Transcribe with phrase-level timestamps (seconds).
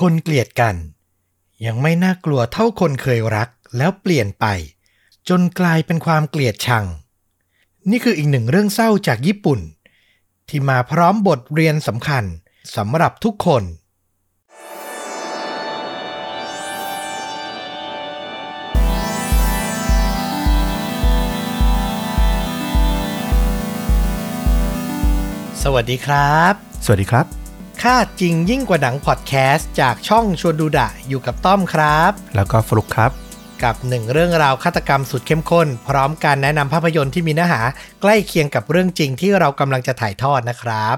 [0.00, 0.76] คนเกลียดกัน
[1.66, 4.46] ยังไม่น่ากลัวเท่าคนเคยรักแล้วเปลี่ยนไป
[5.28, 6.84] จนกลายเป็นความเกลียดชัง
[7.90, 9.60] นี่คืออีกหนึ่งเรื่องเศร้าจากญี่ปุ่น
[10.48, 12.24] ที่มาพร้อมบทเรียนสำคัญ
[12.76, 13.62] สำหรับทุกคน
[25.62, 26.54] สวัสดีครับ
[26.84, 27.37] สวัสดีครับ
[27.82, 33.12] ค่าจริงยิ่งกว่าหนังพอดแคสต์จากช่องชวนดูดะอยู่กับต้อมครับ แล้วก็ฟลุกครับ
[33.64, 37.60] กับหนึ่งเรื่องราวฆาตกรรมสุดเข้มข้น พร้อมการแนะนำภาพยนตร์ที่มีเนื้อหา
[38.02, 40.96] ใกล้เคียงกับเรื่องจริงที่เรากำลังจะถ่ายทอดนะครับ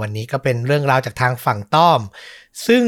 [0.00, 2.00] วันนี้ก็เป็นเรื่องราวจากทางฝั่งต้อม
[2.66, 2.84] ซึ่ง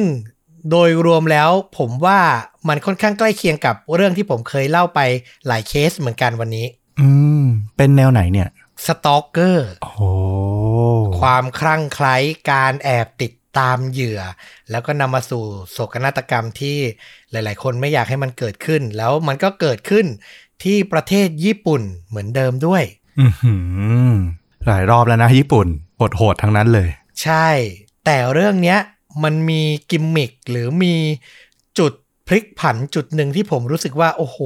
[0.70, 2.20] โดยรวมแล้วผมว่า
[2.68, 5.01] มันค่อนข้างใกล้เคียงกับเรื่องที่ผมเคยเล่าไป
[5.46, 6.66] หลายเคสเหมือนกันวันนี้
[7.01, 7.09] อื
[7.43, 7.45] ม
[7.77, 8.48] เป็นแนวไหนเนี่ย
[8.86, 10.00] สตอกเกอร์โอ้โห
[11.20, 12.16] ความคลั่งไคล้
[12.50, 14.20] การแอบติดตามเหยื่อ
[14.70, 16.77] แล้วก็นำมาสู่โศกนาฏกรรมที่
[17.30, 20.07] หลาย ๆ คนไม่อยากให้มันเกิดขึ้น แล้วมันก็เกิดขึ้น
[20.62, 22.82] ที่ประเทศญี่ปุ่นเหมือนเดิมด้วย
[23.20, 23.54] อือหื
[24.10, 24.15] อ
[24.66, 25.66] หลายรอบแล้วนะญี่ปุ่น
[26.16, 26.88] โหดๆทั้งนั้นเลย
[27.23, 27.48] ใช่
[28.04, 28.79] แต่เรื่องเนี้ย
[29.24, 30.95] มันมีกิมมิคหรือมี
[31.79, 31.92] จุด
[32.26, 34.38] พลิกผันจุดหนึ่งที่ผมรู้สึกว่า โอ้โห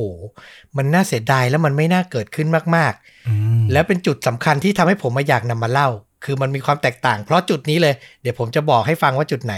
[0.76, 2.94] มันน่าเสียดายแล้วมันไม่น่าเกิดขึ้นมาก
[3.28, 5.88] อืมๆแล้วเป็นจุดสำคัญที่ทำให้ผมมาอยากนำมาเล่า
[6.24, 9.54] คือมันมีความแตกต่าง เพราะจุดนี้เลย เดี๋ยวผมจะบอกให้ฟังว่าจุดไหน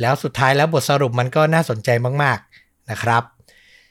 [0.00, 1.88] แล้วสุดท้ายแล้วบทสรุปมันก็น่าสนใจ
[2.22, 3.22] มาก ๆนะครับ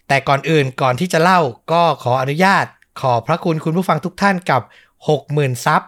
[0.08, 1.40] แต่ก่อนอื่นก่อนที่จะเล่า
[1.72, 2.66] ก็ขออนุญาต
[3.02, 4.62] ขอบพระคุณคุณผู้ฟังทุกท่านกับ
[5.14, 5.82] 60,000ซับ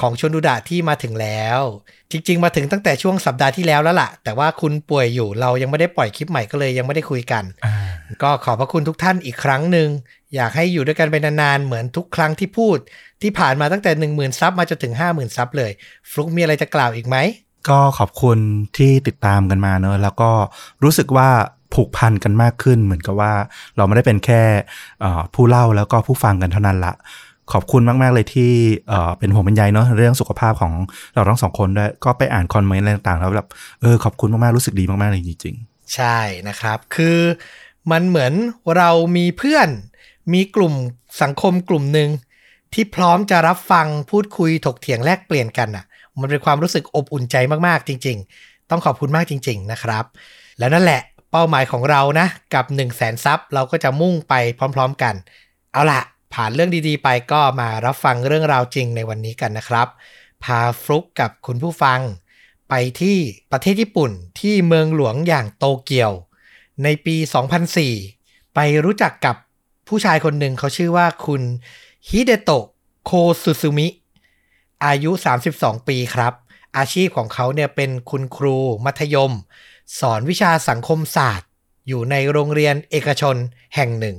[0.00, 1.60] ของชวนดูดะที่มาถึงแล้ว
[2.14, 7.74] จริง ๆ มาถึงตั้งแต่ช่วงสัปดาห์ที่แล้วแล้วล่ะ แต่ว่าคุณป่วยอยู่เรายังไม่ได้ปล่อยคลิปใหม่ก็เลยยังไม่ได้คุยกันอ่า
[8.22, 9.88] ก็ขอบพระคุณทุกท่านอีกครั้งหนึ่ง
[10.34, 12.78] อยากให้อยู่ด้วยกันไปนานๆ เหมือนทุกครั้งที่พูด
[13.22, 15.70] ที่ผ่านมาตั้งแต่ 1 0,000ซับมาจนถึง 50,000ซับเลย
[16.10, 17.16] ฟลุกมีอะไรจะกล่าวอีกไหม
[17.68, 18.38] ก็ขอบคุณ
[18.76, 20.30] ที่ติดตามกันมาเนอะแล้วก็
[20.82, 21.28] รู้สึกว่า
[21.74, 23.32] ผูกพันกันมากขึ้นเหมือนกับว่า
[23.76, 24.42] เราไม่ได้เป็นแค่
[25.00, 26.94] เอ่อผู้เล่าแล้วก็ผู้ฟังกันเท่านั้นละ
[27.52, 28.50] ขอบคุณมาก ๆ เลยที่
[29.18, 30.72] เป็นห่วงเป็นใยเนอะเรื่องสุขภาพของ
[31.14, 33.48] เราทั้งสองคนด้วยก็ไปอ่านคอมเมนต์อะไรต่างๆแล้วแบบ
[33.80, 36.18] เออขอบคุณมาก ๆ รู้สึกดีมาก ๆ เลยจริง ๆ ใช่
[36.48, 37.18] นะครับ คือ
[37.90, 38.32] มันเหมือน
[38.76, 39.68] เรามีเพื่อน
[40.32, 40.74] มีกลุ่ม
[41.22, 42.10] สังคมกลุ่มหนึ่ง
[42.72, 45.84] ที่พร้อมจะรับฟังพูดคุยถกเถียงแลกเปลี่ยนกันอะ
[46.20, 47.36] มันเป็นความรู้สึกอบอุ่นใจ
[47.66, 50.04] มาก ๆ จริง ๆ ต้องขอบคุณมากจริง ๆ นะครับ
[50.58, 55.14] แล้วนั่นแหละเป้าหมายของเรานะ กับ 1 0 0 0 0แสนซับเราก็จะมุ่งไปพร้อม ๆ กัน
[55.72, 56.00] เอาล่ะ
[56.34, 59.88] ผ่านเรื่องดีๆ ไปก็มารับฟังเรื่องราวจริงในวันนี้กันนะครับ
[60.44, 62.00] พาฟลุกกับคุณผู้ฟัง
[62.68, 63.18] ไปที่
[63.52, 66.12] ประเทศญี่ปุ่นที่เมืองหลวงอย่างโตเกียว
[66.82, 67.16] ในปี
[67.86, 69.36] 2004 ไปรู้จักกับ
[69.88, 71.42] ผู้ชายคนหนึ่งเขาชื่อว่าคุณ
[72.08, 72.64] ฮิเดโตะ
[73.04, 73.10] โค
[73.42, 73.88] ซุซุมิ
[74.84, 75.10] อายุ
[75.50, 76.32] 32 ปีครับ
[76.76, 79.32] อาชีพของเขาเนี่ยเป็นคุณครูมัธยม
[79.98, 81.48] สอนวิชาสังคมศาสตร์
[81.88, 83.36] อยู่ในโรงเรียนเอกชน
[83.74, 84.16] แห่งหนึ่ง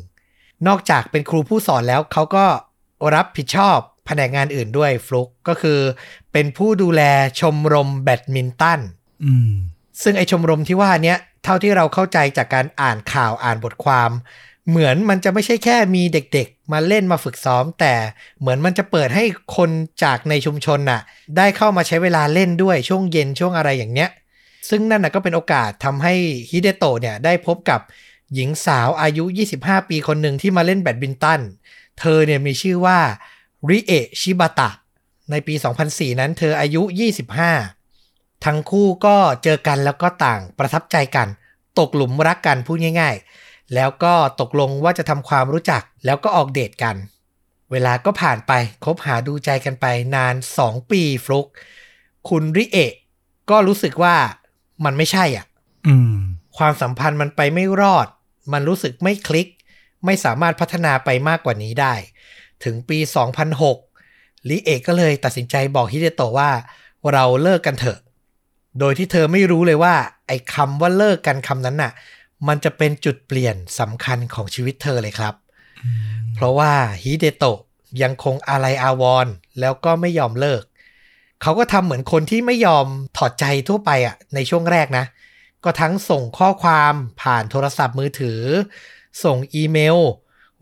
[0.67, 2.45] นอกจากเป็นครูผู้สอนแล้วเขาก็
[3.15, 5.79] รับผิดชอบแผนกงานอื่นด้วยฟลุกก็คือ
[6.33, 7.01] เป็นผู้ดูแล
[7.39, 9.51] ชมรมแบดมินตันๆอืม
[10.03, 14.11] ซึ่งไอชมรมที่ว่าเนี้ยเท่าที่เราเข้าใจจากการอ่านข่าวอ่านบทความ
[14.69, 17.93] เหมือนมันจะไม่ใช่แค่มีเด็กๆ มาเล่นมาฝึกซ้อม แต่
[18.39, 19.23] เหมือนมันจะเปิดให้
[19.57, 19.69] คน
[20.03, 21.01] จากในชุมชนน่ะ
[21.37, 24.09] ได้เข้ามาใช้เวลาเล่นด้วยช่วงเย็นช่วงอะไรอย่างเนี้ย
[24.69, 26.13] ซึ่งนั่นน่ะก็เป็นโอกาสทำให้
[26.49, 27.79] ฮิเดโตะเนี่ยได้พบกับ
[28.33, 29.23] หญิงสาวอายุ
[29.55, 31.41] 25 ปีคนหนึ่งที่มาเล่นแบดมินตัน
[31.99, 32.99] เธอเนี่ยมีชื่อว่า
[33.69, 34.69] ริเอะชิบะตะ
[35.31, 35.53] ในปี
[35.87, 36.81] 2004 นั้นเธออายุ
[37.83, 41.27] 25 ทั้งคู่ก็เจอกันแล้วก็ต่างประทับใจกัน
[41.79, 43.15] ตกหลุมรักกันพูดง่าย
[43.45, 46.95] ๆ แล้วก็ตกลงว่าจะทำความรู้จักแล้วก็ออกเดทกัน
[47.71, 48.51] เวลาก็ผ่านไป
[48.85, 51.47] คบหาดูใจกันไปนาน 2 ปีฟลุก
[52.29, 52.93] คุณริเอะ
[53.49, 54.15] ก็รู้สึกว่า
[54.85, 55.45] มันไม่ใช่อะ
[55.87, 56.15] อืม
[56.57, 58.07] ความสัมพันธ์มันไปไม่รอด
[58.51, 59.47] มันรู้สึกไม่คลิก
[60.05, 61.93] ไม่สามารถพัฒนาไปมากกว่านี้ได้
[62.63, 62.97] ถึงปี
[63.73, 66.51] 2006ลิเอกก็เลยตัดสินใจบอกฮิเดโตะว่า
[67.13, 67.99] เราเลิกกันเถอะ
[68.79, 69.95] โดยที่เธอไม่รู้เลยว่า
[70.27, 71.91] ไอ้คำว่าเลิกกันคำนั้นน่ะ
[72.47, 75.33] มันจะเป็นจุดเปลี่ยนสำคัญของชีวิตเธอเลยครับ
[76.35, 76.71] เพราะว่า
[77.01, 77.59] ฮิเดโตะ
[78.01, 80.63] ยังคงอาลัยอาวรณ์แล้วก็ไม่ยอมเลิก
[81.41, 82.85] เขาก็ทำเหมือนคนที่ไม่ยอม
[83.17, 85.05] ถอดใจทั่วไปอะในช่วงแรกนะ
[85.65, 88.41] ก็ทั้งส่งข้อความผ่านโทรศัพท์มือถือ
[89.23, 89.97] ส่งอีเมล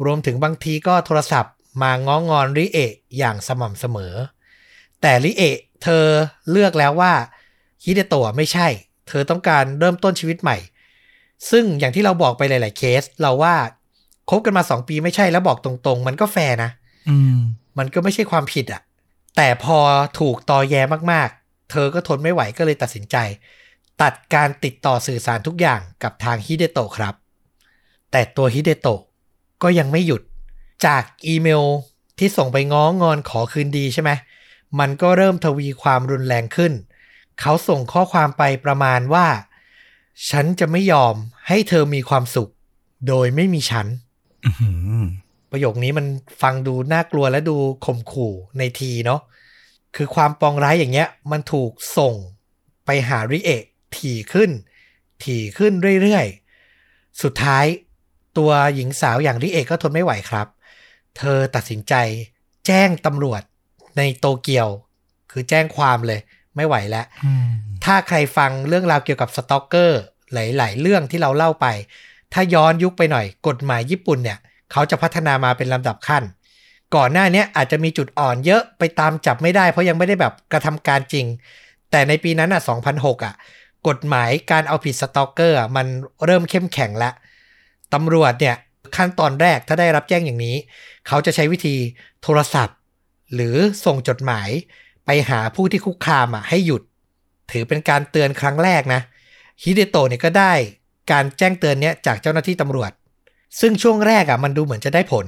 [0.05, 4.13] รวมถึงบางทีก็โทรศัพท์มาง้องอนริเอะอย่างสม่ำเสมอ
[5.01, 6.05] แต่ริเอะเธอ
[6.51, 7.13] เลือกแล้วว่า
[7.83, 8.67] ฮิเดโตะไม่ใช่
[9.07, 10.57] เธอต้องการเริ่มต้นชีวิตใหม่
[11.51, 13.55] ซึ่งอย่างที่เราบอกไปหลาย ๆ เคส เราว่า
[14.29, 16.69] คบกันมา2ปีไม่ใช่แล้วบอกตรง ๆ มันก็แฟร์นะ
[17.09, 17.37] อืม
[17.77, 18.81] มันก็ไม่ใช่ความผิดอะ
[19.37, 19.77] แต่พอ
[20.19, 20.75] ถูกตอแย
[21.11, 23.15] มาก ๆ เธอก็ทนไม่ไหวก็เลยตัดสินใจ
[24.01, 27.15] ตัดการติดต่อสื่อสารทุกอย่างกับทางฮิเดโตะครับ
[28.11, 29.01] แต่ตัวฮิเดโตะ
[29.63, 30.21] ก็ยังไม่หยุด
[30.85, 31.63] จากอีเมล
[32.19, 34.11] ที่ส่งไปง้องอนขอคืนดีใช่ไหม
[34.79, 36.73] มันก็เริ่มทวีความรุนแรงขึ้น
[37.39, 39.27] เขาส่งข้อความไปประมาณว่า
[40.29, 41.15] ฉันจะไม่ยอม
[41.47, 42.51] ให้เธอมีความสุข
[43.07, 43.87] โดยไม่มีฉัน
[44.45, 45.03] อื้อหือ
[45.51, 46.05] ประโยคนี้มัน
[46.41, 49.21] ฟังดูน่ากลัวและดูข่มขู่ในทีเนาะ
[49.95, 52.13] คือความปองร้ายอย่างเงี้ย มันถูกส่ง
[52.85, 53.63] ไปหาริเอะ
[53.97, 54.51] ถี่ขึ้น
[55.23, 57.65] ถี่ขึ้นเรื่อยๆ สุดท้าย
[58.37, 60.47] ตัวหญิงสาวอย่างริเอะก็ทนไม่ไหวครับ
[61.17, 61.93] เธอตัดสินใจ
[62.67, 63.41] แจ้งตำรวจ
[63.97, 64.67] ในโตเกียว
[65.31, 66.19] คือแจ้งความเลย
[66.55, 67.49] ไม่ไหวแล้วอืม
[67.85, 70.01] ถ้าใครฟังเรื่องราวเกี่ยวกับสตอกเกอร์
[70.33, 71.67] หลาย ๆ เรื่องที่เราเล่าไป
[72.33, 74.39] ถ้าย้อนยุคไปหน่อย กฎหมายญี่ปุ่นเนี่ย
[74.71, 76.23] เขาจะพัฒนามาเป็นลำดับขั้น
[76.95, 81.25] ก่อนหน้าเนี้ยอาจจะมีจุดอ่อนเยอะไปตามจับไม่ได้ เพราะยังไม่ได้แบบกระทำการจริง
[81.91, 82.61] แต่ในปีนั้นอะ
[82.93, 83.35] 2006อะ
[83.87, 85.87] กฎหมายการเอาผิดสตอกเกอร์มัน
[86.25, 87.13] เริ่มเข้มแข็งแล้ว
[87.93, 88.55] ตำรวจเนี่ย
[88.95, 90.55] ขั้นตอนแรกถ้าได้รับแจ้งอย่างนี้
[91.07, 91.75] เขาจะใช้วิธี
[92.23, 92.77] โทรศัพท์
[93.33, 94.49] หรือส่งจดหมาย
[95.05, 96.81] ไปหาผู้ที่คุกคามอะให้หยุด
[97.51, 99.01] ถือเป็นการเตือนครั้งแรกนะ
[99.61, 100.53] ฮิเดโตะเนี่ยก็ได้
[101.11, 102.91] การแจ้งเตือนเนี้ยจากเจ้าหน้าที่ตำรวจ
[103.59, 105.25] ซึ่งช่วงแรกอะมันดูเหมือนจะได้ผล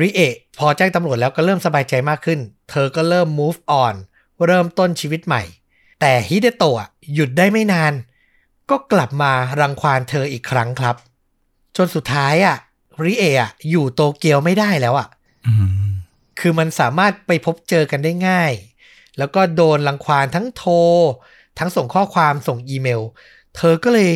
[0.00, 2.40] ริเอะพอแจ้งตำรวจแล้วก็เริ่มสบายใจมากขึ้น
[2.70, 3.94] เธอก็เริ่ม move on
[4.46, 5.42] เริ่มต้นชีวิตใหม่
[6.00, 7.92] แต่ฮิเดโตะหยุดได้ไม่นาน
[8.70, 10.96] ก็กลับมารังควานเธออีกครั้งครับ
[11.76, 12.56] จนสุดท้ายอะ
[13.02, 15.08] ริเอะอะอยู่โตเกียวไม่ได้แล้วอะ
[15.46, 15.52] อื
[15.86, 15.90] ม
[16.40, 18.52] คือมันสามารถไปพบเจอกันได้ง่าย
[19.18, 20.74] แล้วก็โดนรังควานทั้งโทร
[21.58, 23.02] ทั้งส่งข้อความส่งอีเมล
[23.56, 24.10] เธอก็เลย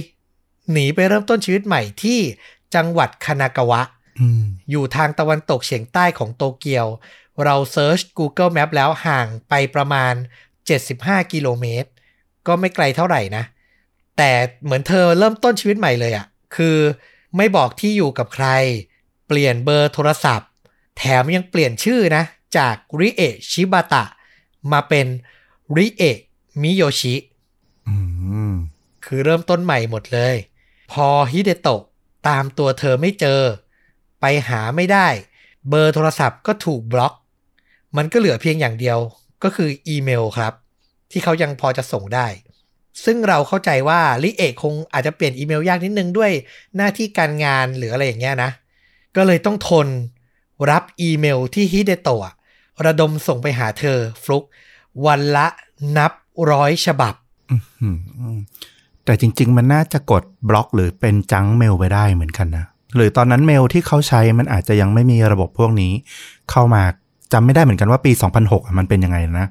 [0.72, 2.18] หนีไปเริ่มต้นชีวิตใหม่ที่
[2.74, 3.82] จังหวัดคานากาวะ
[4.20, 6.86] อืมอยู่ทางตะวันตกเฉียงใต้ของโตเกียว
[7.44, 10.14] เราเซิร์ช Google Map แล้วห่างไปประมาณ
[10.72, 11.88] 75 กิโลเมตร
[12.46, 13.44] ก็ไม่ไกลเท่าไหร่นะ
[14.16, 14.30] แต่
[14.64, 16.26] เหมือนเธอเริ่มต้นชีวิตใหม่เลยอะ่ะ
[16.56, 16.78] คือ
[17.36, 18.46] ไม่บอกที่อยู่กับใคร
[19.26, 20.48] เปลี่ยนเบอร์โทรศัพท์
[20.96, 22.24] แถมยังเปลี่ยนชื่อนะ
[22.56, 24.04] จากริเอะชิบาตะ
[24.72, 25.06] มาเป็น
[25.76, 26.18] ริเอะ
[26.62, 27.14] มิโยชิ
[27.88, 27.96] อื
[28.50, 28.52] ม
[29.04, 30.36] คือเริ่มต้นใหม่หมดเลย
[30.92, 31.82] พอฮิเดโตะ
[32.28, 33.40] ตามตัวเธอไม่เจอ
[34.20, 35.08] ไปหาไม่ได้
[35.68, 37.14] เบอร์โทรศัพท์ก็ถูกบล็อก
[37.96, 38.98] มันก็เหลือเพียงอย่างเดียว
[39.42, 40.52] ก็คืออีเมลครับ
[41.14, 42.28] ที่เขายังพอจะส่งได้
[43.04, 46.32] ซึ่งเราเข้าใจว่าริเอะคงอาจจะเปลี่ยนอีเมลยากนิดนึงด้วย
[46.76, 48.50] หน้าที่การงานหรืออะไรอย่างเงี้ยนะ
[49.16, 49.88] ก็เลยต้องทน
[50.70, 52.34] รับอีเมลที่ฮิเดโตะ
[52.86, 54.44] ระดมส่งไปหาเธอฟลุก
[55.06, 55.46] วันละ
[55.96, 56.12] นับ
[56.50, 57.14] ร้อยฉบับ
[59.04, 62.64] แต่จริง ๆ มันน่าจะกดบล็อกหรือเป็น junk mail ไปได้เหมือนกันนะ
[62.96, 65.92] หรือตอนนั้นเมลที่เขาใช้มันอาจจะยังไม่มีระบบพวกนี้
[66.50, 66.82] เข้ามา
[67.34, 68.12] จำไม่ได้เหมือนกันว่าปี
[68.44, 69.46] 2006 มันเป็นยังไงนะ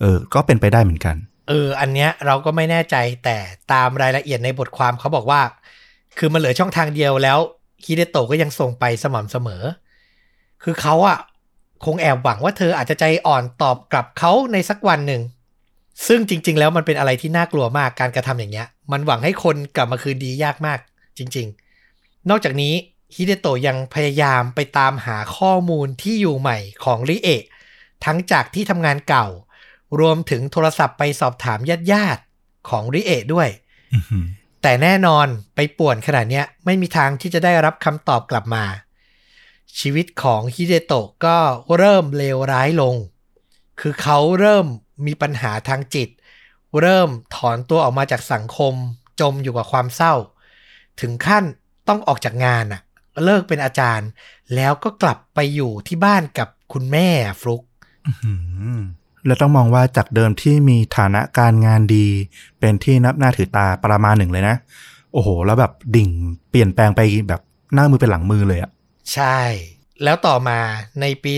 [0.00, 1.16] เออ ก็เป็นไปได้เหมือนกัน
[1.48, 3.36] เออ อันเนี้ยเราก็ไม่แน่ใจแต่
[3.72, 5.40] ตามรายละเอียดในบทความเขาบอกว่า
[6.18, 7.38] คือมันเหลือช่องทางเดียวแล้ว
[7.84, 9.62] ฮิเดโตก็ยังส่งไปสม่ำเสมอ
[10.62, 11.18] คือเขาอะ
[11.84, 15.22] คงแอบหวังว่าเธออาจจะใจอ่อนตอบกลับเขาในสักวันหนึ่ง
[16.06, 20.78] ซึ่งจริง ๆ แล้วมันเป็นอะไรที่น่ากลัวมากการกระทำอย่างเงี้ย มันหวังให้คนกลับมาคืนดียากมาก
[21.18, 21.46] จริง
[21.88, 22.72] ๆ นอกจากนี้
[23.14, 27.42] ฮิเดโตะยังพยายามไปตามหาข้อมูลที่อยู่ใหม่ของริเอะ
[28.04, 29.26] ทั้งจากที่ทำงานเก่า
[30.00, 33.48] รวมถึงโทรศัพท์ไปสอบถามญาติญาติๆของริเอะด้วย
[33.94, 34.26] อือหือ
[34.62, 38.64] แต่แน่นอนไปป่วนขนาดเนี้ยไม่มีทางที่จะได้รับคำตอบกลับมา
[39.78, 41.38] ชีวิตของฮิเดโตะก็
[41.76, 42.94] เริ่มเลวร้ายลง
[43.80, 44.66] คือเขาเริ่ม
[45.06, 46.08] มีปัญหาทางจิต
[46.80, 48.74] เริ่มถอนตัวออกมาจากสังคม
[49.20, 50.14] จมอยู่กับความเศร้า
[51.00, 51.44] ถึงขั้น
[51.88, 52.80] ต้องออกจากงานอะ
[53.24, 54.08] เลิกเป็นอาจารย์
[54.54, 57.08] แล้วก็กลับไปอยู่ที่บ้านกับคุณแม่
[57.40, 57.62] ฟลุก
[58.06, 58.34] อื้อหื
[58.76, 58.80] อ
[59.26, 62.06] แล้วต้องมองว่าจากเดิมที่มีฐานะการงานดี
[62.58, 64.56] เป็นที่นับหน้าถือตาประมาณหนึ่งเลยนะ
[65.12, 66.08] โอ้โห แล้วแบบดิ่ง
[66.50, 67.40] เปลี่ยนแปลงไปแบบ
[67.74, 68.70] หน้ามือเป็นหลังมือเลยอะ
[69.12, 69.38] ใช่
[70.04, 70.58] แล้วต่อมา
[71.00, 71.32] ในปี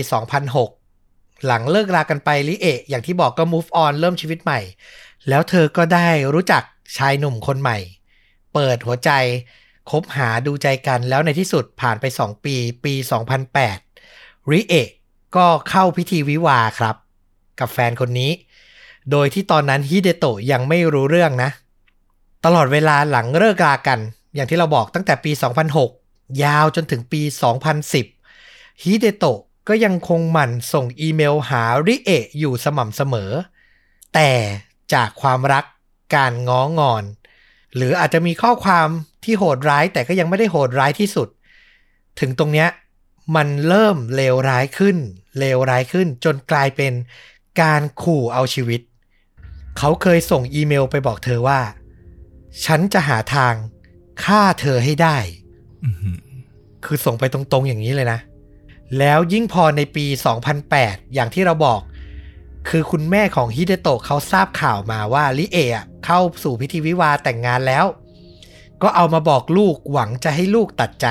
[0.71, 4.59] 2006 หลังเลิกรากันไปลิเอะอย่างที่บอกก็ move on เริ่มชีวิตใหม่
[5.29, 6.63] แล้วเธอก็ได้รู้จัก
[6.97, 7.77] ชายหนุ่มคนใหม่
[8.53, 9.11] เปิดหัวใจ
[9.89, 12.93] คบหาดูใจกันแล้วในที่สุดผ่านไป 2 ปี ปี
[13.71, 14.89] 2008 ริเอะ
[15.35, 16.95] ก็เข้าพิธีวิวาห์ครับ
[17.59, 18.31] กับแฟนคนนี้
[19.11, 21.49] โดยที่ตอนนั้นฮิเดโตะยังไม่รู้เรื่องนะ
[22.45, 23.99] ตลอดเวลาหลังเลิกรากัน
[24.35, 25.31] อย่างที่เราบอกตั้งแต่ปี
[25.87, 27.21] 2006 ยาวจนถึงปี
[28.03, 33.31] 2010 ฮิเดโตะก็ยังคงหมั่นส่งอีเมลหาริเอะอยู่สม่ำเสมอ
[34.13, 34.31] แต่
[34.93, 35.65] จากความรัก
[36.15, 37.03] การง้องอน
[37.75, 38.89] หรืออาจจะมีข้อความ
[39.23, 41.27] ที่โหดร้ายแต่ก็ยังไม่ได้โหดร้ายที่สุด
[42.19, 42.69] ถึงตรงเนี้ย
[43.35, 44.97] มันเริ่มเลวร้ายขึ้น
[45.39, 46.93] เลวร้ายขึ้น จนกลายเป็น
[47.61, 48.81] การขู่เอาชีวิต
[49.77, 51.59] เขาเคยส่งอีเมลไปบอกเธอว่า
[52.65, 53.53] ฉันจะหาทาง
[54.23, 55.17] ฆ่าเธอให้ได้
[55.83, 56.17] อื้อหือ
[56.85, 58.19] คือส่งไปตรงๆอย่างนี้เลยนะ
[58.99, 60.05] แล้วยิ่งพอในปี
[60.59, 61.81] 2008 อย่างที่เราบอก
[62.69, 67.85] คือคุณแม่ของฮิเดโตะเขาทราบข่าวมาว่าลิเอะเข้าสู่พิธีวิวาห์แต่งงานแล้ว
[68.81, 71.07] ก็เอามาบอกลูกหวังจะให้ลูกตัดใจ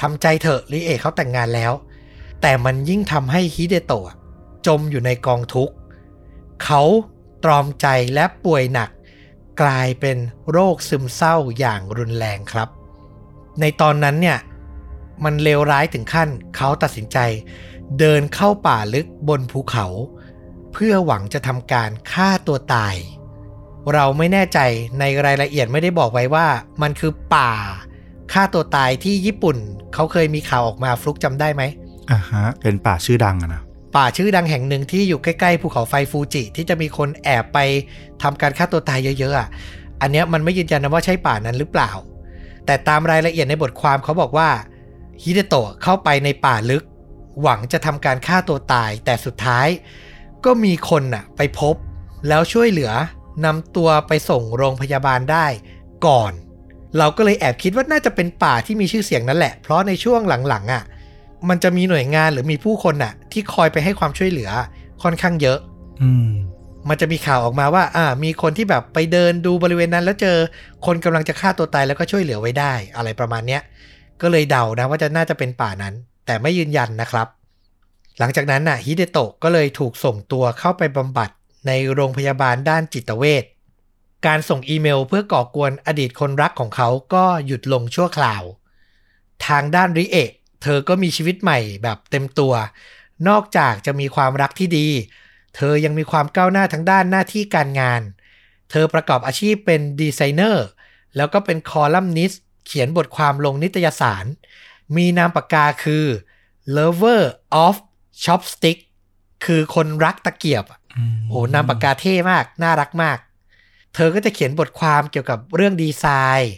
[0.00, 1.72] ทำใจเถอะลิเอะเขาแต่งงานแล้ว
[2.42, 4.14] แต่มันยิ่งทำให้ฮิเดโตะ
[4.66, 5.74] จมอยู่ในกองทุกข์
[6.64, 6.82] เขา
[7.44, 8.90] ตรอมใจและป่วยหนัก
[9.62, 10.18] กลายเป็น
[10.50, 12.68] โรคซึมเศร้าอย่างรุนแรงครับ
[13.60, 14.38] ในตอนนั้นเนี่ย
[15.24, 17.18] มันเลวร้ายถึงขั้นเขาตัดสินใจ
[17.98, 19.86] เดินเข้าป่าลึกบนภูเขา
[20.72, 22.94] เพื่อหวังจะทำการฆ่าตัวตาย
[23.94, 24.58] เราไม่แน่ใจ
[25.00, 26.46] ในรายละเอียดไม่ได้บอกไว้ว่า
[26.82, 27.52] มันคือป่า
[28.32, 29.56] ฆ่าตัวตายที่ญี่ปุ่น
[29.94, 31.62] เขาเคยมีข่าวออกมาฟลุกจำได้ไหม
[32.10, 33.62] อ่าฮะ เป็นป่าชื่อดังอะนะ
[33.96, 37.58] ป่าชื่อดังแห่งหนึ่งที่อยู่ใกล้ๆภูเขาไฟฟูจิ ที่จะมีคนแอบไป
[38.22, 39.48] ทำการฆ่าตัวตายเยอะๆอะ
[40.00, 41.90] อันเนี้ยมันไม่ยืนยันนะว่าใช่ป่านั้นหรือเปล่า
[42.66, 44.48] แต่ตามรายละเอียดในบทความเขาบอกว่า
[45.22, 46.84] ฮิเดโตะเข้าไปในป่าลึก
[47.42, 49.68] หวังจะทำการฆ่าตัวตายแต่สุดท้าย
[50.44, 51.74] ก็มีคนน่ะไปพบ
[52.28, 52.92] แล้วช่วยเหลือ
[53.44, 55.46] นำตัวไปส่งโรงพยาบาลได้
[56.06, 56.32] ก่อน
[56.98, 60.82] เราก็เลยแอบคิดว่าน่าจะเป็นป่าที่มีชื่อเสียงนั่นแหละ เพราะในช่วงหลังๆอะ
[61.48, 64.50] มันจะมีหน่วยงานหรือมีผู้คนน่ะ ที่คอยไปให้ความช่วยเหลือ
[65.02, 65.58] ค่อนข้างเยอะ
[66.02, 66.28] อืม
[66.88, 70.36] มันจะมีข่าวออกมาว่า อ่า มีคนที่แบบไปเดินดูบริเวณนั้น แล้วเจอ
[70.86, 73.62] คนกำลังจะฆ่าตัวตายแล้วก็ช่วยเหลือไว้ได้ อะไรประมาณเนี้ย
[74.22, 75.94] ก็เลยเดานะว่าจะน่าจะเป็นป่านั้น
[76.26, 77.26] แต่ไม่ยืนยันนะครับ
[78.18, 81.30] หลังจากนั้นน่ะฮิเดโตะก็เลยถูกส่งตัวเข้าไปบำบัด
[81.66, 83.44] ในโรงพยาบาลด้านจิตเวช
[84.26, 88.42] การส่งอีเมลเพื่อก่อกวนอดีตคนรักของเขาก็หยุดลงชั่วคราว
[89.46, 90.30] ทางด้านริเอะ
[90.62, 92.54] เธอก็มีชีวิตใหม่แบบเต็มตัว
[93.28, 94.88] นอกจากจะมีความรักที่ดี
[95.56, 98.02] เธอยังมีความก้าวหน้าทั้งด้านหน้าที่การงาน
[98.70, 100.66] เธอประกอบอาชีพเป็นดีไซเนอร์
[101.16, 104.24] แล้วก็เป็นคอลัมนิสต์เขียนบทความลงนิตยสาร
[104.96, 106.04] มีนามปากกาคือ
[106.76, 107.22] lover
[107.64, 107.76] of
[108.24, 108.78] chopstick
[109.44, 110.64] คือคนรักตะเกียบ
[111.28, 113.18] โอ้นามปากกาเท่มาก น่ารักมาก
[113.94, 116.04] เธอก็จะเขียนบทความเกี่ยวกับเรื่องดีไซ
[116.38, 116.54] น์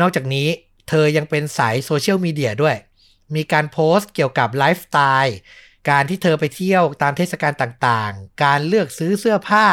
[0.00, 0.48] นอกจากนี้
[0.88, 2.76] เธอยังเป็นสายโซเชียลมีเดียด้วย
[3.34, 5.36] มีการโพสต์เกี่ยวกับไลฟ์สไตล์
[5.90, 9.66] การที่เธอไปเที่ยวตามเทศกาลต่างๆ การเลือกซื้อเสื้อผ้า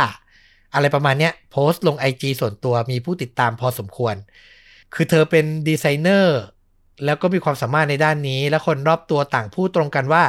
[0.73, 4.15] อะไรประมาณเนี้ยโพสต์ลง IG ส่วนตัวมีผู้ติดตามพอสมควร
[4.93, 6.39] คือเธอเป็นดีไซเนอร์
[7.05, 10.23] แล้วก็มีความสามารถในด้านนี้ และคนรอบตัวต่างพูดตรงกันว่า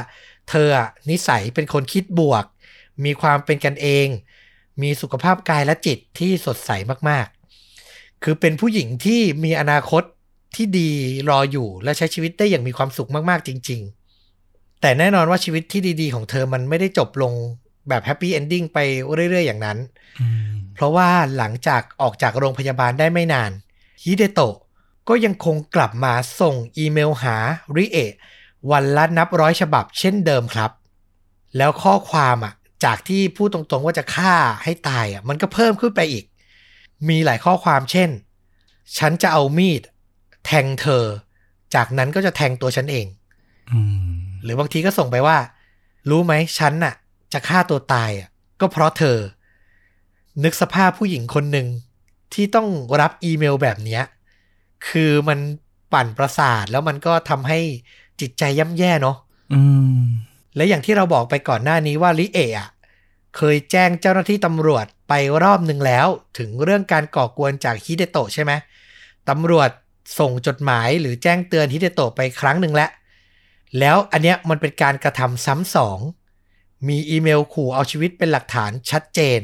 [0.50, 2.45] เธออะนิสัยเป็นคนคิดบวก
[3.05, 4.09] มีความเป็นกันเอง
[4.83, 6.71] มีสุขภาพกายและจิตที่สดใส
[7.09, 10.03] มากๆ คือเป็นผู้หญิงที่มีอนาคต
[10.57, 10.91] ที่ดี
[11.31, 13.81] รออยู่และใช้ชีวิตได้อย่างมีความสุขมากๆจริง
[14.33, 17.33] ๆ แต่แน่นอนว่าชีวิตที่ดีๆ ของเธอมันไม่ได้จบลง
[17.88, 18.79] แบบ happy ending ไป
[19.31, 19.79] เรื่อยๆ อย่างนั้น
[20.21, 23.50] อืมเพราะว่าหลังจากออกจากโรงพยาบาลได้ไม่นาน
[24.03, 24.57] ฮิเดโตะ
[25.09, 27.37] ก็ยังคงกลับมาส่งอีเมลหา
[27.76, 28.12] ริเอะ
[28.71, 30.71] วันละนับร้อยฉบับเช่นเดิมครับ
[31.57, 36.25] แล้วข้อความอะ จากที่พูดตรงๆว่าจะฆ่าให้ตายอะมันก็เพิ่มขึ้นไปอีก
[37.09, 38.11] มีหลายข้อความเช่น
[38.99, 39.83] ฉันจะเอามีด
[40.47, 41.04] แทงเธอ
[41.75, 43.06] จากนั้นก็จะแทงตัวฉันเอง
[43.73, 43.80] อื
[44.14, 45.38] มหรือบางทีก็ส่งไปว่า
[46.11, 46.95] รู้ไหมฉันน่ะ
[47.33, 48.28] จะฆ่าตัวตายอะ
[48.61, 49.18] ก็เพราะเธอ
[50.45, 51.66] นึกสภาพผู้หญิงคนหนึ่ง
[52.35, 52.68] ที่ต้อง
[53.00, 54.02] รับอีเมลแบบเนี้ย
[54.88, 55.38] คือมัน
[55.92, 57.59] ปั่นประสาทแล้วมันก็ทำให้
[58.21, 59.16] จิตใจย่ำแย่เนาะ
[59.54, 59.62] อื
[59.99, 60.00] ม
[60.57, 62.71] และอย่างที่เราบอกไปก่อนหน้านี้ว่าลิเอะอะ
[63.37, 66.07] เคยแจ้งเจ้าหน้าที่ตำรวจไปรอบหนึ่งแล้ว
[66.39, 68.53] ถึงเรื่องการก่อกวนจากฮิเดโตะใช่ไหม
[69.29, 69.71] ตำรวจ
[70.19, 72.91] ส่งจดหมายหรือแจ้งเตือนฮิเดโตะไปครั้งหนึ่งแล้ว
[73.79, 75.99] แล้วอันเนี้ยมันเป็นการกระทำซ้ำสอง
[76.89, 79.41] มีอีเมลขู่เอาชีวิตเป็นหลักฐานชัดเจน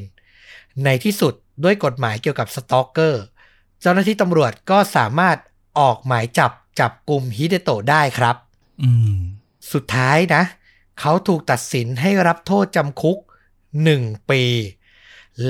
[0.85, 3.23] ในที่สุดด้วยกฎหมายเกี่ยวกับ stalker
[3.81, 5.37] เจ้าหน้าที่ตำรวจก็สามารถ
[5.81, 8.37] ออกหมายจับจับกลุ่มฮิเดโตะได้ครับ
[8.83, 9.17] อืม
[9.73, 10.43] สุดท้ายนะ
[11.01, 13.19] เขาถูกตัดสินให้รับโทษจำคุก
[13.73, 14.43] 1 ปี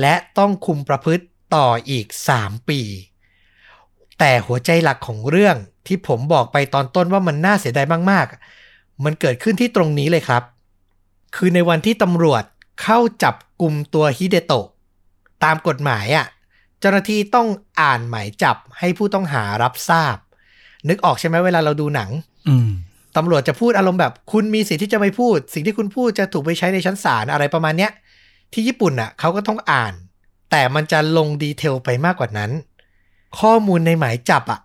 [0.01, 2.07] และต้องคุมประพฤติต่ออีก
[2.39, 2.81] 3 ปี
[4.19, 5.57] แต่หัวใจหลักของเรื่อง
[5.87, 10.43] ที่ผมบอกไปตอนต้นว่ามันน่าเสียดายมากๆ มันเกิดขึ้นที่ตรงนี้เลยครับ
[11.37, 12.43] คือในวันที่ตำรวจ
[12.83, 14.67] เข้าจับกลุ่มตัวฮิเดโตะ
[15.45, 16.27] ตามกฎหมายอะ่ะ
[16.81, 17.49] เจ้าหน้าที่ต้อง
[17.81, 20.17] อ่านหมายจับให้ผู้ต้องหารับทราบ
[20.89, 22.11] นึกออกใช่ไหมเวลาเราดูหนัง
[22.49, 22.71] อืม
[23.17, 27.93] ตำรวจจะพูดอารมณ์แบบ คุณมีสิทธิ์ที่จะไม่พูด สิ่งที่คุณพูดจะถูกไปใช้ในชั้นศาลอะไรประมาณเนี้ย
[28.53, 29.93] ที่ญี่ปุ่นอะเขาก็ต้องอ่าน
[30.51, 32.51] แต่มันจะลงดีเทลไปมากกว่านั้น
[33.41, 34.61] ข้อมูลในหมายจับอะ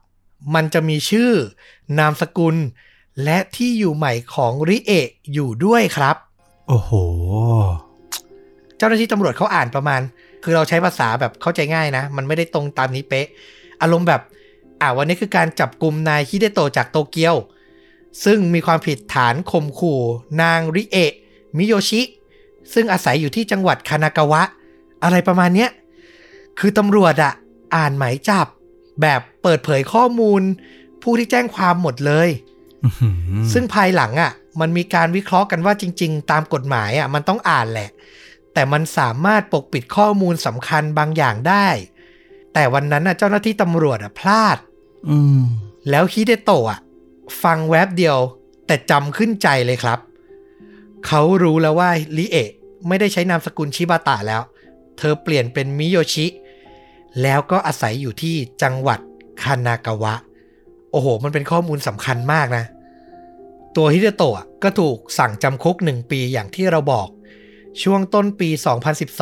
[0.55, 1.31] มันจะมีชื่อ
[1.99, 2.55] นามสกุล
[3.23, 6.15] และที่อยู่ใหม่ของริเอะอยู่ด้วยครับ
[6.67, 6.91] โอ้โห
[8.77, 10.01] เจ้าหน้าที่ตำรวจเขาอ่านประมาณ
[10.43, 13.27] คือเราใช้ภาษาแบบเข้าใจง่ายนะ มันไม่ได้ตรงตามนี้เป๊ะ
[13.81, 14.21] อารมณ์แบบ
[14.81, 17.35] อ่าวันนี้คือการจับกลุ่มนายฮิเดโตะจากโตเกียว
[18.25, 20.01] ซึ่งมีความผิดฐานข่มขู่
[20.41, 21.13] นางริเอะ
[21.57, 22.01] มิโยชิ
[22.73, 24.41] ซึ่งอาศัยอยู่ที่จังหวัดคานากาวะ
[25.03, 25.69] อะไรประมาณเนี้ย
[26.59, 27.33] คือตำรวจอะ
[27.75, 28.47] อ่านหมายจับ
[29.01, 30.41] แบบเปิดเผยข้อมูล
[31.03, 32.29] ผู้ที่แจ้งความหมดเลย
[32.85, 33.13] อื้อหือ
[33.53, 37.89] ซึ่งภายหลังอะมันมีการวิเคราะห์กันว่าจริง ๆ ตามกฎหมายอะมันต้องอ่านแหละ
[38.53, 41.67] แต่มันสามารถปกปิดข้อมูลสำคัญบางอย่างได้
[42.53, 44.57] แต่วันนั้นน่ะเจ้าหน้าที่ตำรวจอะพลาด
[45.09, 45.41] อืม
[45.89, 46.79] แล้วฮิเดโตะอะ
[47.43, 48.17] ฟังแวบเดียว
[48.67, 49.99] แต่จำขึ้นใจเลยครับ
[51.07, 52.49] เขารู้แล้วว่าลิเอะ
[52.87, 54.41] ไม่ได้ใช้นามสกุลชิบาตะแล้ว
[54.97, 56.25] เธอเปลี่ยนเป็นมิโยชิ
[57.21, 58.99] แล้วก็อาศัยอยู่ที่จังหวัด
[59.41, 60.13] คานากาวะ
[60.91, 62.65] โอ้โห มันเป็นข้อมูลสำคัญมากนะ
[63.75, 67.07] ตัวฮิเดโตะก็ถูกสั่งจำคุกหนึ่งปีอย่างที่เราบอก
[67.81, 68.49] ช่วงต้นปี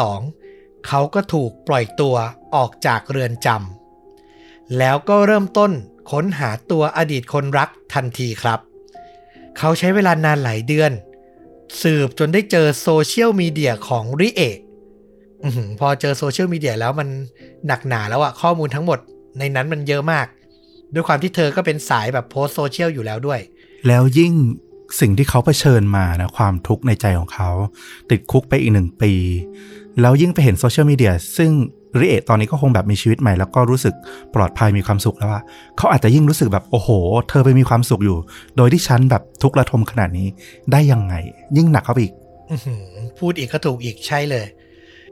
[0.08, 2.16] 2012 เขาก็ถูกปล่อยตัว
[2.56, 5.72] ออกจากเรือนจำแล้วก็เริ่มต้น
[6.12, 8.60] ค้นหาตัวอดีตคนรักทันทีครับ
[9.58, 10.92] เขาใช้เวลานานหลายเดือน
[11.82, 14.58] สืบจนได้เจอโซเชียลมีเดียของริเอะ
[15.80, 17.10] พอเจอโซเชียลมีเดียแล้วมัน
[17.68, 19.00] หนักหนาแล้วอะข้อมูลทั้งหมด
[19.40, 20.26] ในนั้นมันเยอะมาก
[20.94, 23.40] ด้วยความที่เธอก็เป็นสายแบบโพสต์โซเชียลอยู่แล้วด้วย
[23.88, 24.34] แล้วยิ่ง
[25.00, 27.50] สิ่งที่เขาเผชิญมานะความทุกข์ในใจของเขา
[28.10, 29.14] ติดคุกไปอีกหนึ่งปี
[30.02, 31.52] แล้วยิ่งไปเห็นโซเชียลมีเดียซึ่ง
[32.00, 33.94] ริเอะตอนนี้ก็คงแบบมีชีวิตใหม่แล้วก็รู้สึก
[34.36, 35.42] ปลอดภัยมีความสุขแล้วว่า
[35.78, 36.90] เขาอาจจะยิ่งรู้สึกแบบโอ้โห
[37.30, 38.18] เธอไปมีความสุขอยู่
[38.58, 40.28] โดยที่ฉันแบบทุกข์ระทมขนาดนี้
[40.72, 41.14] ได้ยังไง
[41.58, 42.14] ยิ่งหนักเข้าไปอีก
[43.20, 44.46] พูดอีกก็ถูกอีกใช่เลย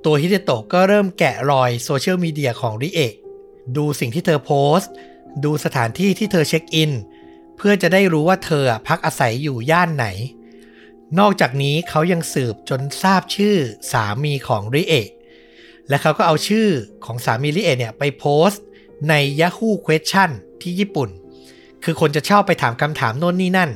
[0.05, 3.13] ตัวฮิเดโตะก็เริ่มแกะรอยโซเชียลมีเดียของริเอะ
[3.77, 4.91] ดูสิ่งที่เธอโพสต์
[5.43, 6.91] ดูสถานที่ที่เธอเช็คอิน
[7.57, 10.05] เพื่อจะได้รู้ว่าเธอพักอาศัยอยู่ย่านไหน
[11.19, 13.55] นอกจากนี้เขายังสืบจนทราบชื่อ
[13.91, 15.07] สามีของริเอะ
[15.93, 16.67] และเขาก็เอาชื่อ
[17.05, 18.63] ของสามีริเอะเนี่ยไปโพสต์
[19.09, 20.29] ใน Yahoo Question
[20.62, 21.09] ที่ญี่ปุ่น
[21.83, 23.69] คือคนจะชอบไปถามคำถามโน่นนี่นั่น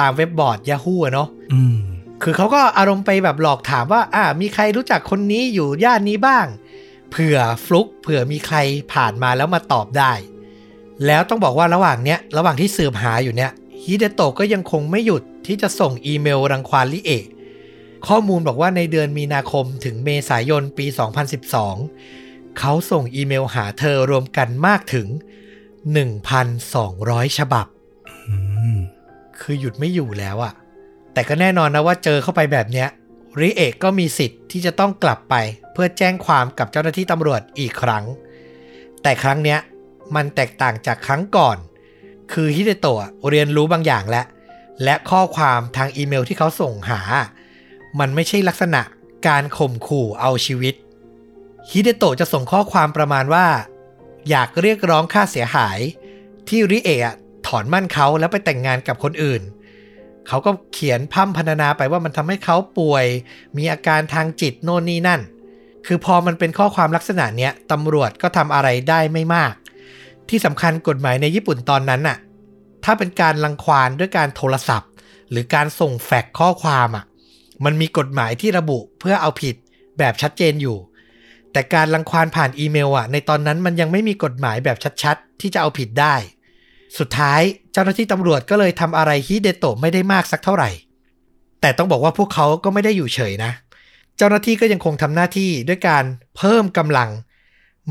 [0.00, 1.76] ตามเว็บบอร์ด Yahoo อะเนาะอืม
[2.22, 6.46] คือเขาก็อารมณ์ไปแบบหลอกถามว่า อ่า มีใครรู้จักคนนี้อยู่ย่านนี้บ้าง
[7.10, 8.56] เผื่อฟลุกเผื่อมีใคร
[8.92, 10.12] ผ่านมาแล้วมาตอบได้
[11.06, 13.50] แล้วต้องบอกว่าระหว่างเนี้ย ระหว่างที่สืบหาอยู่เนี้ย
[13.82, 17.24] ฮิเดโตะก็ยังคงไม่หยุดที่จะส่งอีเมลรังควานลิเอะ
[18.08, 20.86] ข้อมูลบอกว่าในเดือนมีนาคมถึงเมษายนปี
[21.72, 25.08] 2012 เขาส่งอีเมลหาเธอรวมกันมากถึง
[26.62, 27.66] 1,200 ฉบับ
[28.28, 28.36] อื
[28.76, 28.78] ม
[29.40, 30.52] คือหยุดไม่อยู่แล้วอะ
[31.12, 32.88] แต่ก็แน่นอนนะว่าเจอเข้าไปแบบเนี้ย
[33.40, 35.34] ริเอกก็มีสิทธิ์ที่จะต้องกลับไป
[35.72, 38.04] เพื่อแจ้งความกับเจ้าหน้าที่ตำรวจอีกครั้ง
[39.02, 39.58] แต่ครั้งเนี้ย
[40.14, 41.56] มันแตกต่างจากครั้งก่อน
[42.32, 44.26] คือฮิเดโตะเรียนรู้บางอย่างแล้ว
[44.84, 47.00] และข้อความทางอีเมลที่เขาส่งหา
[48.00, 48.82] มันไม่ใช่ลักษณะ
[49.28, 50.74] การข่มขู่เอาชีวิต
[51.70, 53.46] ฮิเดโตะจะส่งข้อความประมาณว่า
[54.30, 55.78] อยากเรียกร้องค่าเสียหาย
[56.48, 57.14] ที่ริเอะ
[57.46, 59.42] ถอนมั่นเขาแล้วไปแต่งงานกับคนอื่น
[60.28, 63.06] เขาก็เขียนพร่ำพรรณนาไปว่ามันทำให้เขาป่วย
[63.56, 65.20] มีอาการทางจิตโน่นนี่นั่น
[65.86, 69.52] คือพอมันเป็นข้อความลักษณะเนี้ยตำรวจก็ทำอะไรได้ไม่มาก
[70.28, 72.18] ที่สำคัญกฎหมายในญี่ปุ่นตอนนั้นน่ะ
[72.84, 74.90] ถ้าเป็นการลังควานด้วยการโทรศัพท์
[75.30, 77.04] หรือการส่งแฟกข้อความอะ
[77.64, 79.56] มันมีกฎหมายที่ระบุเพื่อเอาผิด
[79.98, 80.76] แบบชัดเจนอยู่
[81.52, 86.14] แต่การลังควานผ่านอีเมลอะในตอนนั้นมันยังไม่มีกฎหมายแบบชัดๆ ที่จะเอาผิดได้
[86.98, 87.40] สุดท้าย
[87.72, 90.70] เจ้าหน้าที่ตำรวจก็เลยทำอะไรฮิเดโตะไม่ได้มากสักเท่าไหร่
[91.60, 93.52] แต่ต้องบอกว่าพวกเขาก็ไม่ได้อยู่เฉยนะ
[94.16, 96.04] เจ้าหน้าที่ก็ยังคงทำหน้าที่ด้วยการ
[96.36, 97.10] เพิ่มกำลัง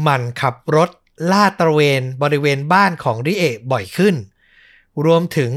[0.02, 0.90] หมั่นขับรถ
[1.32, 4.16] ลาดตระเวนบริเวณบ้านของริเอะบ่อยขึ้น
[5.06, 5.52] รวมถึง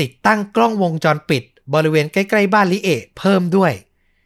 [0.00, 3.72] ติดตั้งกล้องวงจรปิด บริเวณใกล้ๆบ้านริเอะเพิ่มด้วย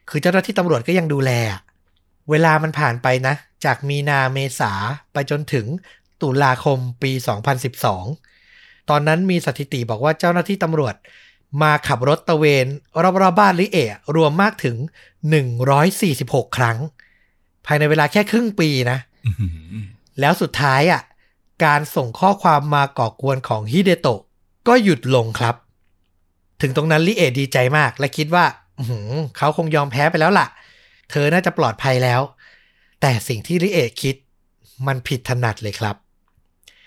[0.09, 1.31] คือเจ้าหน้าที่ตำรวจก็ยังดูแล
[2.29, 4.71] เวลามันผ่านไปนะ จากมีนาเมษา
[5.13, 5.65] ไปจนถึง
[6.21, 7.11] ตุลาคมปี
[8.01, 10.95] 2012 ตอนนั้นมีสถิติบอกว่าเจ้าหน้าที่ตำรวจ
[11.61, 12.65] มาขับรถตระเวน
[13.21, 14.77] รอบๆบ้านลิเอะรวมมากถึง
[15.67, 16.77] 146 ครั้ง
[17.65, 19.75] ภายในเวลาแค่ครึ่งปีนะอื้อหือ
[20.19, 21.01] แล้วสุดท้ายอะ
[21.65, 24.21] การส่งข้อความมาก่อกวนของฮิเดโตะ
[24.67, 25.55] ก็หยุดลงครับ
[26.61, 28.45] ถึงตรงนั้นลิเอะดีใจมาก และคิดว่า
[28.79, 30.47] อื้อหือเขาคงยอมแพ้ไปแล้วล่ะ
[31.09, 32.21] เธอน่าจะปลอดภัยแล้ว
[33.01, 34.15] แต่สิ่งที่ลิเอะคิด
[34.87, 35.95] มันผิดถนัดเลยครับ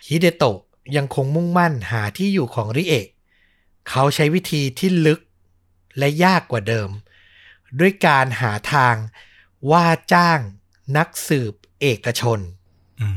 [0.06, 0.59] ฮิเดโตะ
[0.96, 3.06] ยังคงมุ่งมั่นหาที่อยู่ของริเอะ
[3.88, 5.20] เขาใช้วิธีที่ลึก
[5.98, 6.90] และยากกว่าเดิม
[7.80, 8.94] ด้วยการหาทาง
[9.70, 10.38] ว่าจ้าง
[10.96, 12.38] นักสืบเอกชน
[13.00, 13.09] อื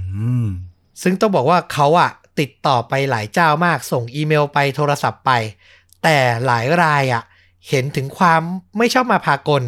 [0.45, 0.47] ม
[1.01, 5.31] ซึ่งต้องบอกว่าเขาอะติดต่อไปหลายเจ้ามากส่งอีเมลไปโทรศัพท์ไป
[6.03, 7.23] แต่หลายรายอะ
[7.69, 8.41] เห็นถึงความ
[8.77, 9.63] ไม่ชอบมาพากล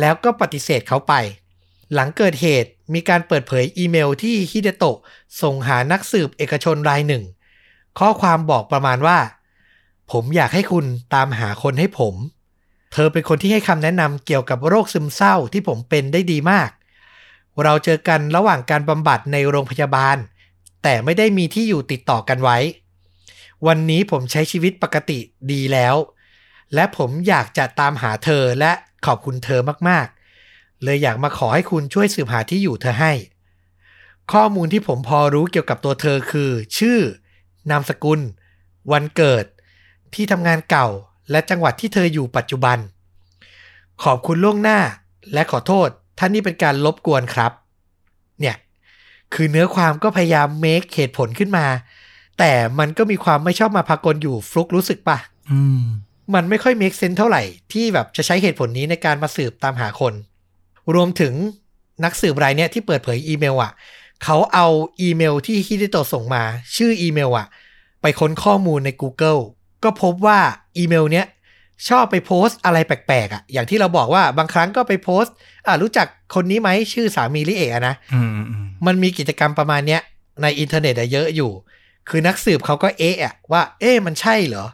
[0.00, 1.14] แล้วก็ปฏิเสธเขาไป
[1.94, 4.98] หลังเกิดเหตุมีการเปิดเผยอีเมลที่ฮิเดโตะ
[5.42, 7.24] ส่งหานักสืบเอกชนรายหนึ่ง
[7.98, 9.18] ข้อความบอกประมาณว่า
[10.12, 12.14] ผมอยากให้คุณตามหาคนให้ผม
[12.92, 16.70] เธอเป็นคนที่ให้คำแนะนำเกี่ยวกับโรคซึมเศร้าที่ผมเป็นได้ดีมาก
[17.62, 20.16] เราเจอกันระหว่างการบำบัดในโรงพยาบาล
[20.82, 22.58] แต่ไม่ได้มีที่อยู่ติดต่อกันไว้
[23.66, 25.18] วันนี้ผมใช้ชีวิตปกติ
[25.52, 25.96] ดีแล้ว
[26.74, 28.72] และผมอยากจะตามหาเธอและ
[29.06, 33.12] ขอบคุณเธอมากๆ เลยอยากมาขอให้คุณช่วยสืบหาที่อยู่เธอให้
[34.32, 36.98] ข้อมูลที่ผมพอรู้เกี่ยวกับตัวเธอคือ ชื่อ
[37.70, 38.20] นามสกุล
[38.92, 39.44] วันเกิด
[40.14, 40.88] ที่ทำงานเก่า
[41.30, 42.78] และจังหวัดที่เธออยู่ปัจจุบัน
[44.02, 44.78] ขอบคุณล่วงหน้า
[45.32, 47.52] และขอโทษท่านนี่เป็นการลบกวนครับ
[48.40, 48.56] เนี่ย
[49.34, 51.66] คือเนื้อความก็พยายามเมคเหตุผลขึ้นมา
[52.42, 55.18] แต่มันก็มีความไม่ชอบมาพากลอยู่ฟลุกรู้สึกปะ
[55.52, 55.82] อืม
[56.34, 60.14] มันไม่ค่อย make sense เท่าไหร่ ที่แบบจะใช้เหตุผลนี้ในการมาสืบตามหาคน
[60.94, 61.34] รวมถึง
[62.04, 63.72] นักสืบรายเนี้ยที่เปิดเผยอีเมลอะ
[64.24, 64.66] เขาเอา
[65.00, 66.42] อีเมลที่ฮิเดโตะส่งมา
[66.76, 67.46] ชื่ออีเมลอะ
[68.02, 69.40] ไปค้นข้อมูลใน Google
[69.84, 70.38] ก็พบว่า
[70.78, 71.26] อีเมลเนี้ย
[71.88, 75.34] ชอบไปโพสต์อะไรแปลกๆอะ อย่างที่เราบอกว่าบางครั้งก็ไปโพสต์
[75.66, 80.00] อะรู้จักคนนี้ไหมชื่อสามีริเอะอะนะอืมอืมอืมมันมีกิจกรรมประมาณเนี้ย
[80.42, 81.52] ในอินเทอร์เน็ตอะเยอะอยู่
[82.08, 84.66] คือนักสืบเขาก็เอ๊ะอะว่า เอ๊ะมันใช่เหรอ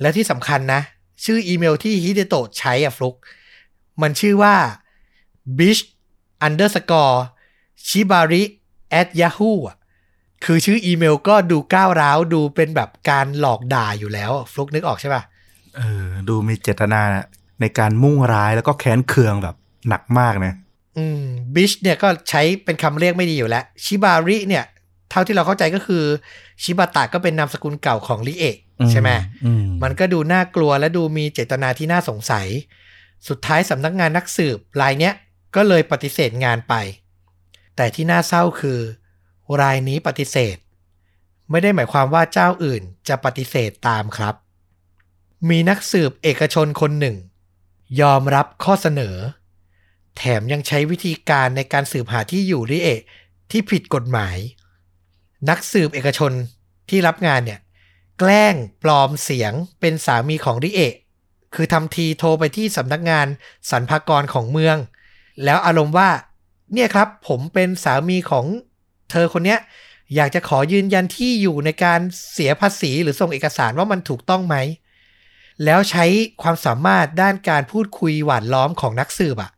[0.00, 0.80] และที่สำคัญนะ
[1.24, 3.16] ชื่ออีเมลที่ฮิเดโตะใช้อะฟลุก
[4.02, 4.54] มันชื่อว่า
[5.58, 5.82] bish
[6.46, 7.18] underscore
[7.86, 8.42] shibari
[9.00, 9.76] at yahoo อะ
[10.44, 15.22] คือชื่ออีเมลก็ดูก้าวร้าวดูเป็นแบบการหลอกด่าอยู่แล้วอะฟลุกนึกออกใช่ป่ะ
[15.76, 17.00] เออ ดูมีเจตนา
[17.60, 19.56] ในการมุ่งร้ายแล้วก็แค้นเคืองแบบ
[19.88, 20.54] หนักมากนะ
[20.98, 21.22] อืม
[21.54, 24.64] บิชเนี่ยก็ใช้เป็นคำเรียกไม่ดีอยู่แล้ว ชิบาริเนี่ย
[25.12, 26.04] เท่าที่เราเข้าใจก็คือ
[26.62, 28.56] ชิบาตะก็เป็นนามสกุลเก่าของลิเอะ
[28.90, 29.10] ใช่ไหม
[29.44, 32.46] อืมมันก็ดูน่ากลัวและดูมีเจตนาที่น่าสงสัย
[33.28, 35.14] สุดท้ายสำนักงานนักสืบรายเนี้ย
[35.54, 36.74] ก็เลยปฏิเสธงานไป
[37.76, 38.80] แต่ที่น่าเศร้าคือ
[39.60, 40.56] รายนี้ปฏิเสธ
[41.50, 44.34] ไม่ได้หมายความว่าเจ้าอื่นจะปฏิเสธตามครับ
[45.48, 47.16] มีนักสืบเอกชนคนหนึ่ง
[48.00, 49.16] ยอมรับข้อเสนอ
[50.16, 53.00] แถมยังใช้วิธีการในการสืบหาที่อยู่ริเอะ
[53.50, 54.36] ที่ผิดกฎหมาย
[55.48, 56.32] นักสืบเอกชน
[56.90, 57.60] ที่รับงานเนี่ย
[58.18, 60.94] แกล้งปลอมเสียงเป็นสามีของริเอะ
[61.54, 63.26] คือทำทีโทรไปที่สำนักงาน
[63.70, 64.76] สรรพากรของเมือง
[65.44, 66.10] แล้วอารมณ์ว่า
[66.72, 68.46] เนี่ยครับ ผมเป็นสามีของ
[69.10, 69.58] เธอคนเนี้ย
[70.14, 72.00] อยากจะขอยืนยันที่อยู่ในการ
[72.32, 74.56] เสียภาษีหรือส่งเอกสารว่ามันถูกต้องไหม
[75.64, 76.04] แล้วใช้
[76.42, 79.50] ความสามารถด้านการพูดคุยหวานล้อมของนักสืบอะ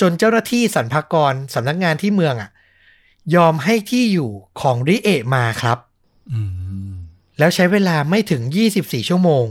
[0.00, 2.50] จนเจ้าหน้าที่สรรพากรสำนักงานที่เมืองอะ
[3.34, 5.78] ยอมให้ที่อยู่ของริเอะมาครับ
[6.32, 6.40] อื
[6.90, 6.92] ม
[7.38, 8.42] แล้วใช้เวลาไม่ถึง
[8.76, 9.46] 24 ชั่วโมง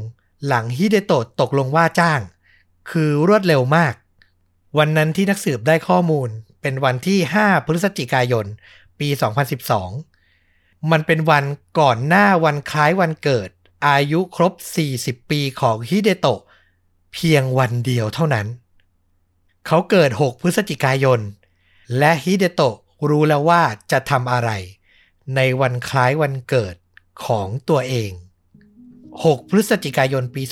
[0.48, 2.22] หลังฮิเดโตะตกลงว่าจ้าง
[2.90, 3.94] คือรวดเร็วมาก
[4.78, 6.30] วันนั้นที่นักสืบได้ข้อมูล
[6.62, 8.46] เป็นวันที่ 5 พฤศจิกายน
[9.00, 9.10] ปี
[9.96, 11.44] 2012 มันเป็นวัน
[11.80, 13.50] ก่อนหน้าวันคล้ายวันเกิด
[13.88, 14.54] อายุครบ
[14.94, 16.42] 40 ปีของฮิเดโตะ
[17.14, 18.48] เพียงวันเดียวเท่านั้น
[19.68, 21.20] เขาเกิด 6 พฤศจิกายน
[21.98, 22.78] และฮิเดโตะ
[23.10, 24.50] รู้แล้วว่าจะทำอะไร
[25.36, 26.76] ในวันคล้ายวันเกิด
[27.26, 28.12] ของตัวเอง
[28.82, 30.44] 6 พฤศจิกายนปี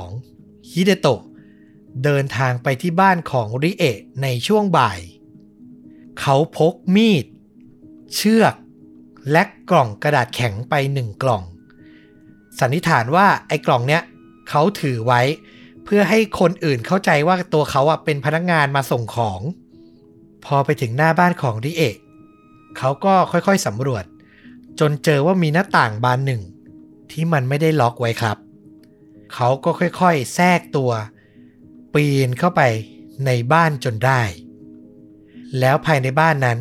[0.00, 1.22] 2012 ฮิเดโตะ
[2.04, 5.00] เดินทางไปที่บ้านของริเอะในช่วงบ่าย
[6.20, 7.24] เขาพกมีด
[8.14, 8.54] เชือก
[9.30, 11.42] และกล่องกระดาษแข็งไปหนึ่งกล่อง
[12.58, 14.02] สันนิษฐานว่าไอ้กล่องเนี้ย
[14.48, 15.22] เขาถือไว้
[15.84, 19.40] เพื่อให้คนอื่นเข้าใจว่าตัวเขาอะเป็นพนักงานมาส่งของ
[20.44, 21.96] พอไปถึงหน้าบ้านของริเอะ
[22.78, 24.04] เขาก็ค่อยๆสำรวจ
[24.80, 26.42] จนเจอว่ามีหน้าต่างบานหนึ่ง
[27.10, 28.36] ที่มันไม่ได้ล็อกไว้ครับ
[29.34, 30.90] เขาก็ค่อยๆ แทรกตัว
[31.94, 32.62] ปีนเข้าไป
[33.26, 34.22] ในบ้านจนได้
[35.58, 36.58] แล้วภายในบ้านนั้น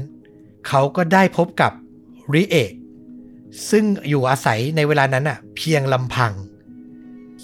[0.68, 1.72] เขาก็ได้พบกับ
[2.34, 2.72] ริเอะ
[3.70, 6.34] ซึ่งอยู่อาศัยในเวลานั้นอะเพียงลำพัง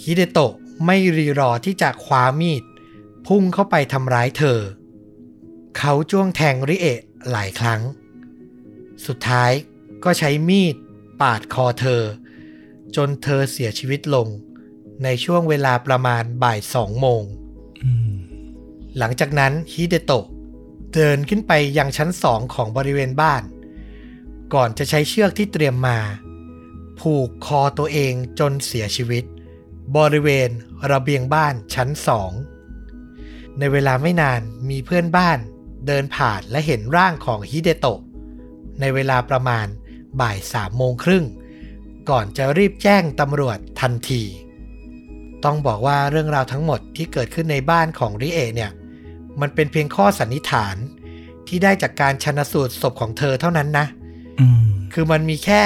[0.01, 0.53] ฮิเดโตะ
[0.85, 2.63] ไม่รีรอที่จะคว้ามีด
[3.27, 4.59] พุ่งเข้าไปทำร้ายเธอ
[5.77, 6.99] เขาจ้วงแทงริเอะ
[7.31, 7.81] หลายครั้ง
[9.05, 9.51] สุดท้าย
[10.03, 10.75] ก็ใช้มีด
[11.21, 12.03] ปาดคอเธอ
[12.95, 14.27] จนเธอเสียชีวิตลง
[15.03, 17.23] ในช่วงเวลาประมาณบ่ายสองโมง
[17.83, 18.11] อืม
[18.97, 20.25] หลังจากนั้นฮิเดโตะ
[20.93, 23.43] เดินขึ้นไปยังชั้นสองของบริเวณบ้าน
[24.53, 25.99] ก่อนจะใช้เชือกที่เตรียมมา
[26.99, 29.23] ผูกคอตัวเองจนเสียชีวิต
[29.97, 30.49] บริเวณ
[30.91, 32.31] ระเบียงบ้านชั้นสอง
[33.59, 35.39] ในเวลาไม่นานมีเพื่อนบ้าน
[35.87, 37.99] เดินผ่านและเห็นร่างของฮิเดโตะ
[38.79, 39.67] ในเวลาประมาณ
[40.21, 41.25] บ่ายสามโมงครึ่ง
[42.09, 44.23] ก่อนจะรีบแจ้งตำรวจทันที
[45.45, 48.71] ต้องบอกว่าเรื่องราวทั้งหมดที่เกิดขึ้นในบ้านของริเอะเนี่ย
[49.41, 50.75] มันเป็นเพียงข้อสันนิษฐาน
[51.47, 53.85] ที่ได้จากการชันสูตรศพของเธอเท่านั้นนะ
[54.39, 54.63] อืม
[54.93, 55.63] คือมันมีแค่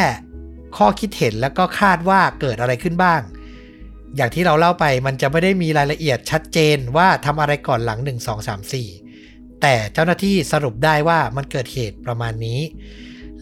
[0.77, 3.21] ข้อคิดเห็นแล้วก็คาดว่าเกิดอะไรขึ้นบ้าง
[4.15, 9.00] อย่างที่เราเล่าไปมันจะไม่ได้มีรายละเอียดชัดเจนว่าทำอะไรก่อนหลัง1 2 3 4
[9.61, 12.59] แต่เจ้าหน้าที่สรุปได้ว่ามันเกิดเหตุประมาณนี้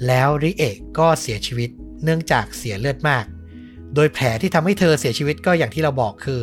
[0.07, 1.69] แล้วริเอะก็เสียชีวิต
[2.03, 3.25] เนื่องจากเสียเลือดมาก
[3.95, 6.41] โดยแผลที่ทำให้เธอเสียชีวิตก็อย่างที่เราบอกคือ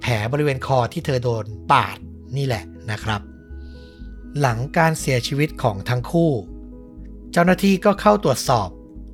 [0.00, 1.96] แผลบริเวณคอที่เธอโดนปาด
[2.36, 3.20] นี่แหละนะครับ
[4.40, 6.32] หลังการเสียชีวิตของทั้งคู่
[7.32, 8.68] เจ้าหน้าที่ก็เข้าตรวจสอบ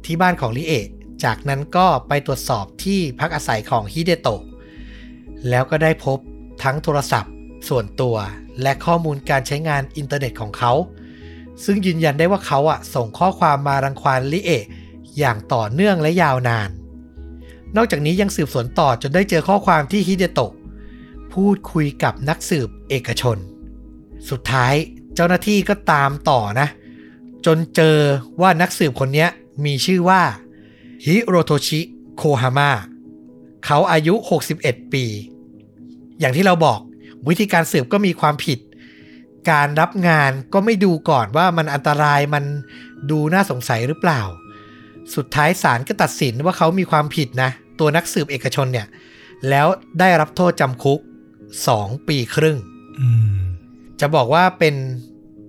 [0.05, 0.87] ที่บ้านของลิเอะ
[1.25, 4.43] จากนั้นก็ไปตรวจสอบที่พักอาศัยของฮิเดโตะ
[5.49, 6.19] แล้วก็ได้พบ
[6.63, 7.33] ทั้งโทรศัพท์
[7.69, 8.17] ส่วนตัว
[8.63, 10.73] และข้อมูลการใช้งานอินเทอร์เน็ตของเขา
[11.65, 14.65] ซึ่งยืนยันได้ว่าเขาอะส่งข้อความมารังควานริเอะ
[15.19, 16.71] อย่างต่อเนื่องและยาวนาน
[17.77, 20.53] นอกจากนี้ยังสืบสวนต่อจนได้เจอข้อความที่ฮิเดโตะ
[21.33, 23.37] พูดคุยกับนักสืบเอกชน
[24.31, 24.75] สุดท้าย
[25.15, 26.69] เจ้าหน้าที่ก็ตามต่อนะ
[27.47, 27.97] จนเจอ
[28.41, 29.27] ว่านักสืบคนนี้
[29.65, 30.23] มีชื่อว่า
[31.07, 31.81] ฮิโรโทชิ
[32.17, 32.71] โคฮาม่า
[33.65, 34.15] เขาอายุ
[34.55, 35.05] 61 ปี
[36.21, 36.81] อย่างที่เราบอก
[37.29, 38.59] วิธีการสืบก็มีความผิด
[39.51, 42.45] การรับงานก็ไม่ดูก่อนว่ามันอันตรายมัน
[43.11, 44.23] ดูน่าสงสัยหรือเปล่า
[45.15, 48.87] สุดท้ายศาลก็ตัดสินว่าเขามีความผิดนะ ตัวนักสืบเอกชนเนี่ย
[49.49, 49.67] แล้ว
[50.01, 51.01] ได้รับโทษจำคุก
[51.55, 52.59] 2 ปีครึ่ง
[53.01, 53.39] อืม
[54.01, 54.75] จะบอกว่าเป็น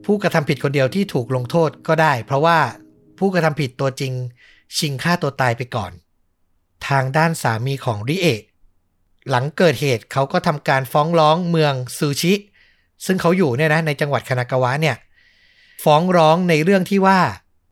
[0.06, 2.60] ผู้กระทำผิดคนเดียวที่ถูกลงโทษก็ได้ เพราะว่า
[3.20, 4.14] ผู้กระทำผิดตัวจริง
[4.78, 5.92] ชิงฆ่าตัวตายไปก่อน
[6.88, 8.42] ทางด้านสามีของริเอะ
[9.30, 12.34] หลังเกิดเหตุเขาก็ทำการฟ้องร้องเมืองซูชิ
[13.06, 14.96] ซึ่งเขาอยู่เนี่ยนะในจังหวัดคานากาวะเนี่ย
[15.84, 17.20] ฟ้องร้องในเรื่องที่ว่า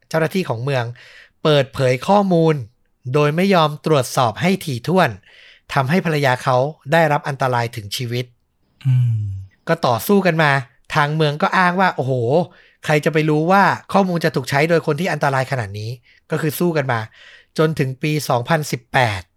[0.10, 0.84] เจ้าหน้าที่ของเมือง
[1.44, 2.56] เปิดเผยข้อมูล
[3.14, 5.10] โดยไม่ยอมตรวจสอบให้ถี่ถ้วน
[5.74, 6.58] ทำให้ภรรยาเขา
[6.92, 8.26] ได้รับอันตรายถึงชีวิต
[9.68, 10.52] ก็ต่อสู้กันมา
[10.96, 12.14] ทางเมืองก็อ้างว่า โอ้โห
[12.86, 13.64] ใครจะไปรู้ว่า
[13.94, 15.90] ข้อมูลจะถูกใช้โดยคนที่อันตรายขนาดนี้
[16.32, 17.00] ก็คือสู้กันมา
[17.58, 18.12] จนถึงปี
[18.74, 19.33] 2018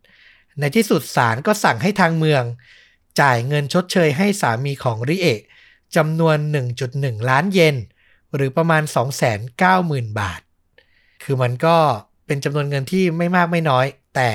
[0.61, 2.43] ในที่สุดศาลก็สั่งให้ทางเมือง
[3.21, 5.41] จ่ายเงินชดเชยให้สามีของริเอะ
[5.97, 6.37] จำนวน
[6.83, 7.77] 1.1 ล้านเยน
[8.35, 8.83] หรือประมาณ
[9.51, 10.41] 290,000 บาท
[11.25, 11.77] คือมันก็
[12.27, 14.31] เป็นจำนวนเงินที่ไม่มากไม่น้อย แต่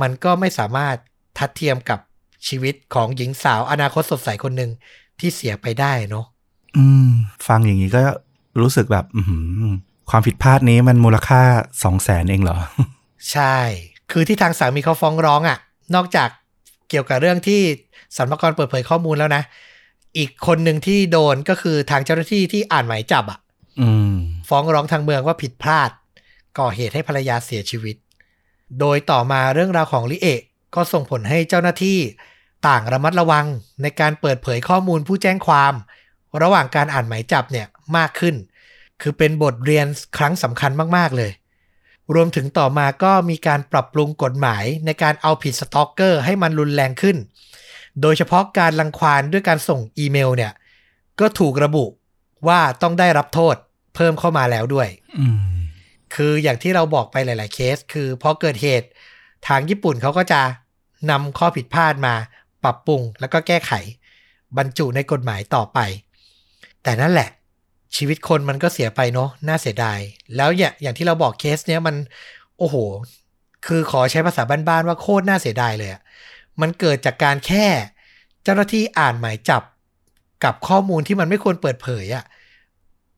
[0.00, 0.96] มันก็ไม่สามารถ
[1.38, 1.98] ทัดเทียมกับ
[2.46, 4.70] ชีวิตของหญิงสาวอนาคตสดใสคนหนึ่ง
[5.20, 6.26] ที่เสียไปได้เนาะ
[6.76, 7.08] อืม
[7.46, 8.02] ฟังอย่างนี้ก็
[8.60, 9.72] รู้สึกแบบอือหือ
[10.10, 11.40] ความผิดพลาดนี้มันมูลค่า
[11.82, 12.58] สองแสนเองเหรอ
[13.30, 13.56] ใช่
[14.12, 15.58] คือที่ทางสามีเขาฟ้องร้องอะ่ะ
[15.94, 16.28] นอกจาก
[16.90, 17.60] เกี่ยวกับเรื่องที่
[18.16, 19.42] สรรพากรเปิดเผยข้อมูลแล้วนะ
[20.18, 23.38] อีกคนหนึ่งที่โดนก็คือทางเจ้าหน้าที่ที่อ่านหมายจับอะ่ะ
[23.80, 24.16] อืม
[24.48, 25.90] ฟ้องร้องทางเมืองว่าผิดพลาด
[26.58, 27.96] ก่อเหตุให้ภรรยาเสียชีวิต
[28.80, 30.40] โดยต่อมาเรื่องราวของลิเอะ
[30.74, 31.98] ก็ส่งผลให้เจ้าหน้าที่
[32.68, 33.46] ต่างระมัดระวัง
[33.82, 35.74] ในการเปิดเผยข้อมูลผู้แจ้งความ
[36.42, 38.34] ระหว่างการอ่านหมายจับเนี่ยมากขึ้น
[39.02, 39.86] คือเป็นบทเรียน
[40.18, 41.30] ครั้งสำคัญมาก ๆ เลย
[42.14, 47.16] รวมถึงต่อมาก็มีการปรับปรุงกฎหมายในการเอาผิดสตอกเกอร์ให้มันรุนแรงขึ้น
[48.00, 50.52] โดยเฉพาะการลังควานด้วยการส่งอีเมลเนี่ย
[51.20, 51.84] ก็ถูกระบุ
[52.48, 53.56] ว่าต้องได้รับโทษ
[53.94, 54.88] เพิ่มเข้ามาแล้วด้วย
[55.20, 55.62] อืม
[56.14, 58.88] คืออย่างที่เราบอกไปหลาย ๆ เคส คือพอเกิดเหตุ
[59.48, 60.40] ทางญี่ปุ่นเขาก็จะ
[61.10, 62.14] นำข้อผิดพลาดมา
[62.64, 63.72] ปรับปรุงแล้วก็แก้ไข
[64.56, 65.78] บรรจุในกฎหมายต่อไป
[66.82, 67.30] แต่นั่นแหละ
[67.96, 69.98] ชีวิตคนมันก็เสียไปเนาะน่าเสียดาย
[70.36, 71.96] แล้วอย่างอย่างที่เราบอกเคสเนี้ยมัน
[72.58, 72.76] โอ้โห
[73.66, 76.02] คือขอใช้ภาษาบ้านๆว่าโคตรน่าเสียดายเลยอะ
[76.60, 77.66] มันเกิดจากการแค่
[78.42, 79.62] เจ้าหน้าที่อ่านหมายจับ
[80.44, 82.24] กับข้อมูลที่มันไม่ควรเปิดเผยอะ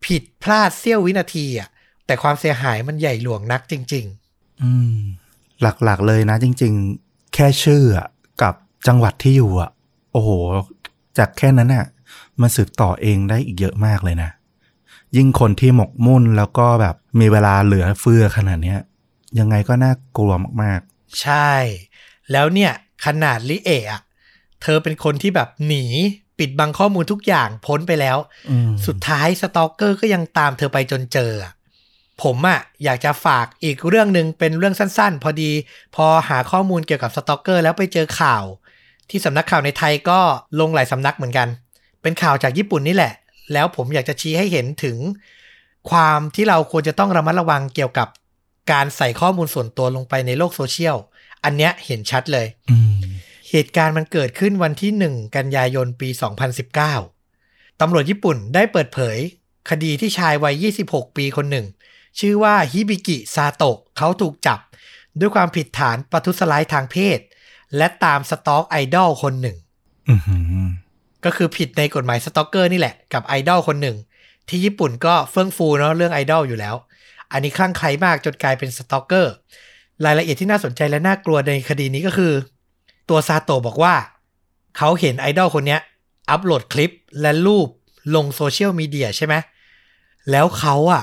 [0.05, 1.69] ผิดพลาดเสี้ยววินาทีอะ
[2.07, 4.99] แต่ความเสียหายมันใหญ่หลวงนักจริง ๆ อืม
[5.63, 6.73] หลักๆเลยนะ จริง
[7.05, 8.09] ๆ แค่ชื่ออะ
[8.43, 8.55] กับ
[8.87, 9.71] จังหวัดที่อยู่อะ
[10.13, 10.31] โอ้โห
[11.19, 11.87] จากแค่นั้นอะ
[12.41, 14.31] มันสืบต่อเองได้อีกเยอะมากเลยนะ
[15.17, 18.81] ยิ่งคนที่หมกมุ่นแล้วก็แบบมีเวลาเหลือเฟือขนาดเนี้ย
[19.39, 21.51] ยังไงก็น่ากลัวมากๆ ใช่
[22.33, 22.73] แล้วเนี่ย
[23.07, 24.03] ขนาดริเอะอะ
[24.63, 25.85] เธอเป็นคนที่แบบหนี
[26.39, 31.53] ปิดบังข้อมูลทุกอย่างพ้นไปแล้วๆอืมสุดท้าย stalker ก็ยังตามเธอไปจนเจออะ
[32.23, 35.51] ผมอะอยากจะฝากอีกเรื่องหนึ่งเป็นเรื่องสั้นๆ พอดี
[35.95, 38.45] พอหาข้อมูลเกี่ยวกับ stalker แล้วไปเจอข่าว
[39.11, 40.21] ที่สำนักข่าวในไทยก็
[40.61, 41.49] ลงหลายสำนักเหมือนกัน
[42.03, 43.13] เป็นข่าวจากญี่ปุ่นนี่แหละ
[43.53, 44.99] แล้วผมอยากจะชี้ให้เห็นถึง
[45.91, 48.09] ความที่เราควรจะต้องระมัดระวังเกี่ยวกับ
[48.73, 50.97] การใส่ข้อมูลส่วนตัวลงไปในโลกโซเชียล
[51.45, 52.47] อันเนี้ยเห็นชัดเลย
[53.51, 56.09] เหตุการณ์มันเกิดขึ้นวันที่1กันยายนปี
[56.95, 59.19] 2019 ตำรวจญี่ปุ่นได้เปิดเผย
[59.71, 61.67] คดีที่ชายวัย 26 ปีคนหนึ่ง
[62.19, 64.61] ชื่อว่าฮิบิกิซาโตะเขาถูกจับ
[65.21, 67.19] ด้วยความผิดฐานประทุษร้ายทางเพศ
[67.77, 69.57] และตาม stalk ไอดอลคนหนึ่ง
[71.25, 73.97] ก็คือผิดในกฎหมาย stalker นี่แหละกับไอดอลคนหนึ่ง
[74.49, 76.75] ที่ญี่ปุ่นก็เฟื่องฟูเนาะเรื่องไอดอลอยู่แล้ว
[77.33, 79.33] อันนี้คลั่งไคล้มากจนกลายเป็นสตอกเกอร์
[80.05, 82.33] รายละเอียดที่น่าสนใจและน่ากลัวในคดีนี้ก็คือ
[83.09, 83.95] ตัวซาโตะบอกว่า
[84.77, 85.81] เขาเห็นไอดอลคนเนี้ย
[86.31, 87.69] อัปโหลดคลิปและรูป
[88.15, 89.35] ลงโซเชียลมีเดียใช่ไหม
[90.31, 91.03] แล้วเขาอะ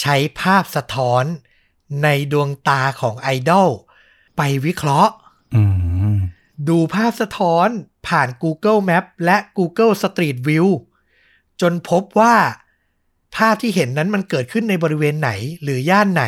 [0.00, 1.24] ใช้ภาพสะท้อน
[2.02, 3.68] ในดวงตาของไอดอล
[4.36, 5.12] ไปวิเคราะห์
[5.54, 5.62] อื
[6.14, 6.16] ม
[6.68, 7.68] ดูภาพสะท้อน
[8.08, 10.68] ผ่าน Google Map และ Google Street View
[11.60, 12.36] จนพบว่า
[13.36, 15.30] ภาพที่เห็นนั้นมันเกิดขึ้นในบริเวณไหน
[15.62, 16.24] หรือย่านไหน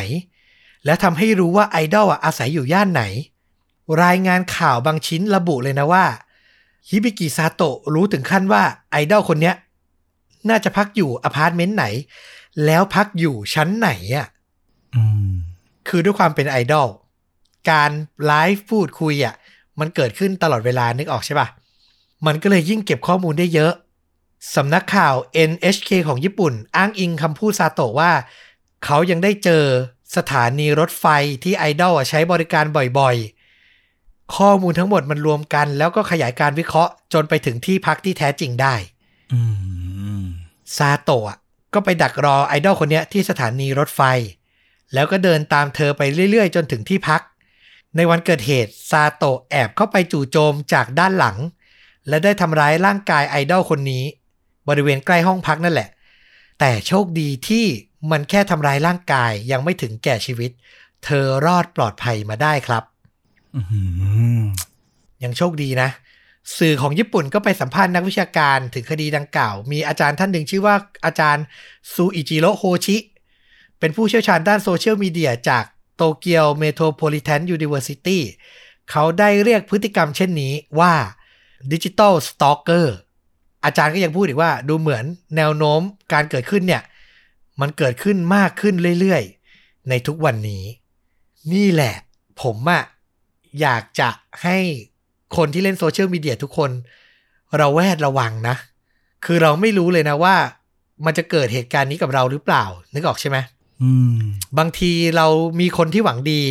[0.85, 3.03] และทำให้รู้ว่าไอดอลอะอาศัยอยู่ย่านไหน
[4.03, 6.05] รายงานข่าวบางชิ้นระบุเลยนะว่า
[6.89, 9.55] ฮิบิกิซาโตะรู้ถึงขั้นว่าไอดอลคนเนี้ย
[10.49, 11.85] น่าจะพักอยู่อพาร์ตเมนต์ไหน
[12.65, 14.27] แล้วพักอยู่ชั้นไหนอะ
[14.95, 15.33] อืม
[15.87, 16.87] คือด้วยความเป็นไอดอล
[17.71, 17.91] การ
[18.25, 19.35] ไลฟ์พูดคุยอะ
[19.79, 21.47] มันเกิดขึ้นตลอดเวลานึกออกใช่ปะ
[22.25, 23.73] มันก็เลยยิ่งเก็บข้อมูลได้เยอะ
[24.55, 25.15] สำนักข่าว
[25.49, 28.11] NHK ของญี่ปุ่น อ้างอิงคำพูดซาโตะว่า
[28.85, 29.63] เขายังได้เจอ
[30.15, 31.05] สถานีรถไฟ
[31.43, 32.65] ที่ไอดอลอะใช้บริการ
[32.99, 38.75] บ่อยๆ ข้อมูลทั้งหมดมันรวมกัน แล้วก็ขยายการวิเคราะห์จนไปถึงที่พักที่แท้จริงได้
[39.33, 39.39] อื
[40.23, 40.25] ม
[40.77, 41.37] ซาโตะอะ
[41.73, 44.01] ก็ไปดักรอไอดอลคนเนี้ยที่สถานีรถไฟ
[44.93, 46.01] แล้วก็เดินตามเธอไป
[46.31, 47.21] เรื่อยๆ จนถึงที่พัก
[47.95, 51.37] ในวันเกิดเหตุซาโตะแอบเข้าไปจู่โจมจากด้านหลัง
[52.09, 54.03] และได้ทำร้ายร่างกายไอดอลคนนี้
[54.69, 55.89] บริเวณใกล้ห้องพักนั่นแหละ
[56.59, 57.65] แต่โชคดีที่
[58.11, 60.51] มันแค่ทำร้ายร่างกายยังไม่ถึงแก่ชีวิต
[61.03, 62.83] เธอรอดปลอดภัยมาได้ครับ
[63.55, 63.61] อื
[64.41, 64.43] ม
[65.23, 65.89] ยังโชคดีนะ
[66.57, 71.45] สื่อของญี่ปุ่นก็ไปสัมภาษณ์นักวิชาการถึงคดีดังกล่าว มีอาจารย์ท่านหนึ่งชื่อว่าอาจารย์
[71.93, 72.97] ซูอิจิโร่โฮชิ
[73.79, 75.65] เป็นผู้เชี่ยวชาญด้านโซเชียลมีเดียจาก
[75.95, 78.23] Tokyo Metropolitan University
[78.91, 80.93] เขาได้เรียกพฤติกรรมเช่นนี้ว่า
[81.71, 82.95] ดิจิ t a ลสตอกเกอร์
[83.65, 85.03] อาจารย์ก็ยังพูดอีกว่าดูเหมือน
[85.35, 85.81] แนวโน้ม
[86.13, 86.83] การเกิดขึ้นเนี่ย
[87.61, 90.63] มันเกิดขึ้นมากขึ้นเรื่อยๆ ในทุกวันนี้
[91.53, 91.95] นี่แหละ
[92.41, 92.83] ผมอะ
[93.61, 94.09] อยากจะ
[94.43, 94.57] ให้
[95.37, 96.71] คนที่เล่นโซเชียลมีเดียทุกคน
[97.57, 98.55] เราแวดระวังนะ
[99.25, 100.35] คือเราไม่รู้เลยนะว่า
[101.05, 103.37] มันจะเกิดเหตุการณ์นี้กับเราหรือเปล่า นึกออกใช่ไหม
[103.81, 104.19] อืม
[104.57, 105.27] บางทีเรา
[105.59, 106.41] มีคนที่หวังดี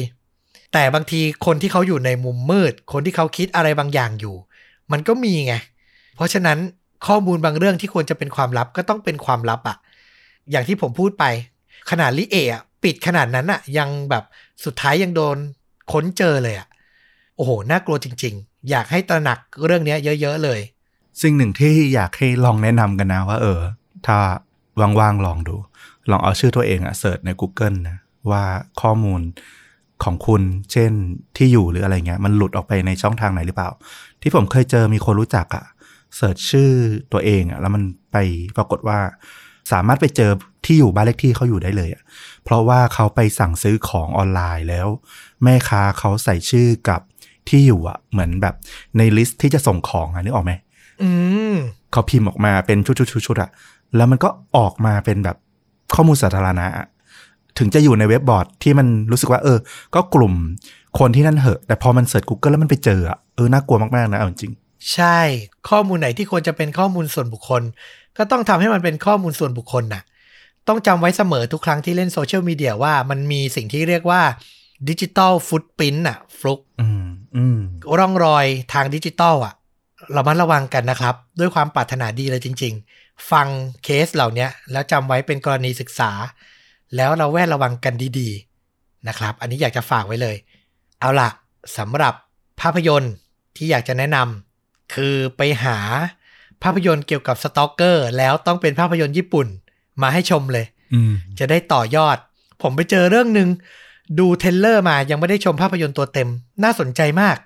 [0.73, 4.37] แต่บางทีคนที่เขาอยู่ในมุมมืด คนที่เขาคิดอะไรบางอย่างอยู่
[4.93, 5.55] มันก็มีไง
[6.17, 6.59] เพราะฉะนั้น
[7.07, 9.77] ข้อมูลบางเรื่องที่ควรจะเป็นความลับก็ต้องเป็นความลับอะ
[10.51, 11.25] อย่างที่ผมพูดไป
[11.91, 14.25] ขนาดลิเอะปิดขนาดนั้นอะยังแบบ
[14.65, 15.37] สุดท้ายยังโดน
[15.93, 16.69] ค้นเจอเลยอะ
[17.37, 20.61] โอ้โห น่ากลัวจริง ๆ อยากให้ตระหนักเรื่องนี้เยอะๆเลย
[21.23, 23.61] สิ่งหนึ่งที่อยากให้ลองแนะนำกันนะว่า เออ
[24.07, 24.19] ถ้า
[25.01, 25.57] ว่างๆลองดู
[26.11, 27.97] ลองเอาชื่อตัวเองอะเสิร์ชใน Google นะ
[28.31, 28.43] ว่า
[28.81, 29.21] ข้อมูล
[30.05, 30.93] ของคุณเช่น
[31.37, 33.71] ที่อยู่หรืออะไรเงี้ย มันหลุดออกไปในช่องทางไหนหรือเปล่า
[34.27, 35.65] ที่ผมเคยเจอมีคนรู้จักอะ
[36.17, 36.71] เสิร์ชชื่อ
[37.13, 38.17] ตัวเองอะแล้วมันไป
[38.57, 38.99] ปรากฏว่า
[39.73, 40.31] สามารถไปเจอ
[40.65, 42.03] ที่อยู่บ้านเลขที่เขาอยู่ได้เลยอะ
[42.45, 44.87] เพราะว่าเขาไปสั่งซื้อของออนไลน์แล้ว
[45.43, 47.01] แม่ค้าเขาใส่ชื่อกับ
[47.49, 48.55] ที่อยู่อะเหมือนแบบ
[48.99, 50.53] ใน list ที่จะส่งของอะนึกออกไหม
[51.03, 51.11] อื
[51.53, 51.55] ม
[51.93, 53.51] เขาพิมพ์ออกมาเป็นชุดๆๆๆอะ
[53.97, 55.37] แล้วมันก็ออกมาเป็นแบบ
[55.95, 56.87] ข้อมูลสาธารณะอะ
[57.59, 59.59] ถึงจะอยู่ในเว็บบอร์ดที่มันรู้สึกว่า เออ
[59.95, 60.35] ก็กลุ่ม
[60.99, 64.53] คนที่นั่นเหอะ แต่พอมันเสิร์ช Google แล้วมันไปเจออะเออน่ากลัวมาก ๆ นะเอาจริง
[64.93, 65.19] ใช่
[65.69, 67.63] ข้อมูลไหนที่ควรจะเป็นข้อมูลส่วนบุคคล
[68.17, 70.03] ก็ต้องทำให้มันเป็นข้อมูลส่วนบุคคลน่ะ
[70.69, 74.23] ต้องจำไว้เสมอทุกครั้งที่เล่นโซเชียลมีเดียว่ามันมีสิ่งที่เรียกว่า
[74.89, 77.07] digital footprint น่ะฟลุกอืม
[77.37, 77.59] อืม
[77.99, 79.55] ร่องรอยทางดิจิตอลอะ
[80.13, 83.47] เราระมัดระวังกันนะครับ ด้วยความปรารถนาดีเลยจริง ๆ ฟัง
[83.85, 86.11] เคสเหล่านี้แล้วจำไว้เป็นกรณีศึกษา
[86.97, 88.29] แล้วเราแวดระวังกันดี
[88.69, 90.37] ๆ นะครับ อันนี้อยากจะฝากไว้เลย
[91.01, 91.29] เอาล่ะ
[91.79, 92.15] สำหรับ
[92.61, 93.13] ภาพยนตร์
[93.57, 95.79] ที่อยากจะแนะนำคือไปหา
[96.63, 99.47] ภาพยนตร์เกี่ยวกับ stalker แล้วต้องเป็นภาพยนตร์ญี่ปุ่น
[100.03, 102.17] มาให้ชมเลยอืมจะได้ต่อยอด
[102.63, 103.49] ผมไปเจอเรื่องหนึ่ง
[104.19, 106.29] ดู trailer มายังไม่ได้ชมภาพยนตร์ตัวเต็ม
[106.63, 107.37] น่าสนใจมาก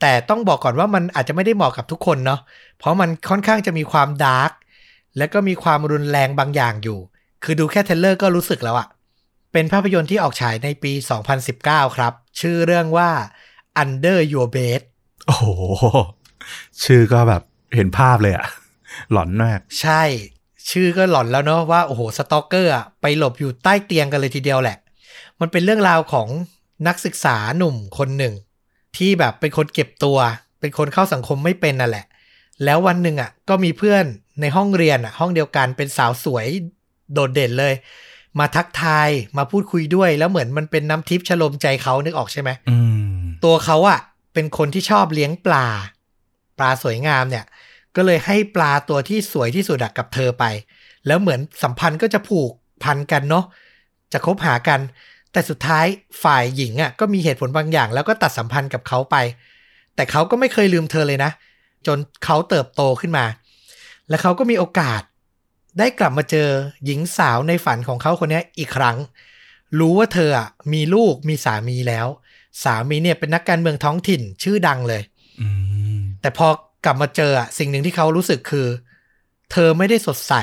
[0.00, 2.40] แต่ต้องบอกก่อนว่ามันอาจจะไม่ได้เหมาะกับทุกคนเนาะ
[2.78, 4.50] เพราะมันค่อนข้างจะมีความ dark
[5.16, 6.98] และก็มีความรุนแรงบางอย่างอยู่
[7.44, 8.88] คือดูแค่ trailer ก็รู้สึกแล้วอะ
[9.52, 10.92] เป็นภาพยนตร์ที่ออกฉายในปี
[11.44, 13.10] 2019 ครับ ชื่อเรื่องว่า
[13.82, 14.80] Under Your Bed
[15.26, 15.44] โอ้โห
[16.84, 17.42] ชื่อก็แบบ
[17.74, 18.46] เห็นภาพเลยอะ
[19.12, 20.02] หลอนมาก ใช่
[20.70, 24.78] ชื่อก็หลอนแล้วเนาะว่า โอ้โห สตอกเกอร์อะไปหลบอยู่ใต้เตียงกันเลยทีเดียวแหละ
[25.40, 26.28] มันเป็นเรื่องราวของ
[26.86, 28.34] นักศึกษาหนุ่มคนหนึ่ง
[28.96, 30.18] ที่แบบเป็นคนเก็บตัว
[30.60, 32.06] เป็นคนเข้าสังคมไม่เป็นนั่นแหละ
[32.64, 34.04] แล้ววันหนึ่งอะก็มีเพื่อน
[34.40, 36.46] ในห้องเรียนอะห้องเดียวกันเป็นสาวสวย
[37.12, 37.74] โดดเด่นเลย
[38.38, 39.08] มาทักทาย
[39.38, 42.76] มาพูดคุยด้วย แล้วเหมือนมันเป็นน้ำทิพย์ชโลมใจเขานึกออกใช่ไหมอื
[43.18, 43.98] มตัวเขาอะ
[44.34, 45.66] เป็นคนที่ชอบเลี้ยงปลา
[46.58, 47.44] ปลาสวยงามเนี่ย
[47.96, 50.44] ก็เลยให้ปลาตัวที่สวยที่สุดอะกับเธอไป
[51.06, 52.50] แล้วเหมือนสัมพันธ์ก็จะผูก
[52.84, 53.44] พันกันเนาะ
[54.12, 54.80] จะคบหากัน
[55.32, 55.86] แต่สุดท้าย
[56.22, 59.16] ฝ่ายหญิงอะ่ะก็มีเหตุผลบางอย่าง แล้วก็ตัดสัมพันธ์กับเขาไป
[59.94, 61.30] แต่เขาก็ไม่เคยลืมเธอเลยนะ
[61.86, 63.24] จนเขาเติบโตขึ้นมา
[64.08, 65.02] และเขาก็มีโอกาส
[65.78, 66.48] ได้กลับมาเจอ
[66.84, 68.96] หญิงสาวในฝันของเขาคนนี้อีกครั้ง
[69.78, 72.06] รู้ว่าเธออะมีลูกมีสามีแล้ว
[72.62, 75.02] สามีเนี่ยเป็นนักการเมืองท้องถิ่นชื่อดังเลย
[75.40, 75.48] อื
[75.96, 76.48] มแต่พอ
[76.84, 78.66] กลับมาเจออะสิ่งหนึ่งที่เขารู้สึกคือ
[79.52, 80.34] เธอไม่ได้สดใส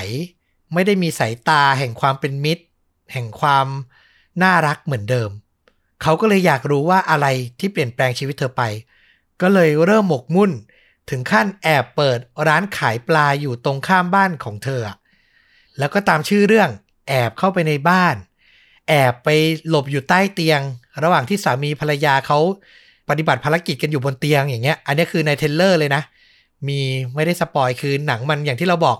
[0.73, 2.63] ไม่ได้มีสายตาแห่งความเป็นมิตร
[3.13, 3.67] แห่งความ
[4.43, 5.29] น่ารักเหมือนเดิม
[6.01, 7.27] เขาก็เลยอยากรู้ว่าอะไร
[7.59, 8.63] ที่เปลี่ยนแปลงชีวิตเธอไป
[9.41, 10.51] ก็เลยเริ่มหมกมุ่น
[11.09, 14.97] ถึงขั้นแอบเปิดร้านขายปลาอยู่ตรงข้ามบ้านของเธออะ
[15.79, 16.69] แล้วก็ตามชื่อเรื่อง
[17.07, 18.15] แอบเข้าไปในบ้าน
[18.89, 19.29] แอบไป
[19.69, 20.61] หลบอยู่ใต้เตียง
[21.03, 22.39] ระหว่างที่สามีภรรยาเขา
[23.09, 26.03] ปฏิบัติภารกิจกันอยู่บนเตียงอย่างเงี้ย อันนี้คือในเทเลอร์เลยนะ
[26.67, 26.79] มี
[27.15, 28.97] ไม่ได้สปอยคือหนังมันอย่างที่เราบอก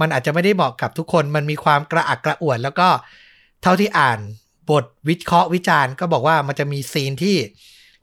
[0.00, 2.88] มันอาจจะไม่ได้บอกกับทุกคน มันมีความกระอักกระอ่วน แล้วก็
[3.62, 4.18] เท่าที่อ่าน
[4.70, 7.36] บทวิเคราะห์วิจารณ์ก็บอกว่ามันจะมี scene ที่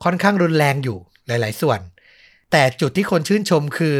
[0.04, 1.80] ค่อนข้างรุนแรงอยู่หลาย ๆ ส่วน
[2.50, 3.96] แต่จุดที่คนชื่นชมคือ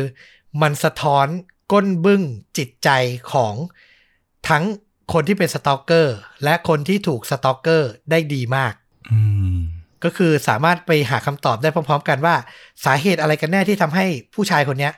[0.63, 1.27] มันสะท้อน
[1.73, 2.23] ก้นบึ้ง
[2.59, 2.89] จิตใจ
[3.33, 3.55] ของ
[4.49, 4.65] ทั้ง
[5.13, 8.75] คนที่เป็น stalker และคนที่ถูก stalker ได้ดีมาก
[9.13, 9.21] อื
[9.57, 9.59] ม
[10.05, 12.35] ก็คือสามารถไปหาคำตอบได้พร้อม ๆ กันว่า
[12.85, 14.93] สาเหตุอะไรกันแน่ที่ทำให้ผู้ชายคนเนี้ย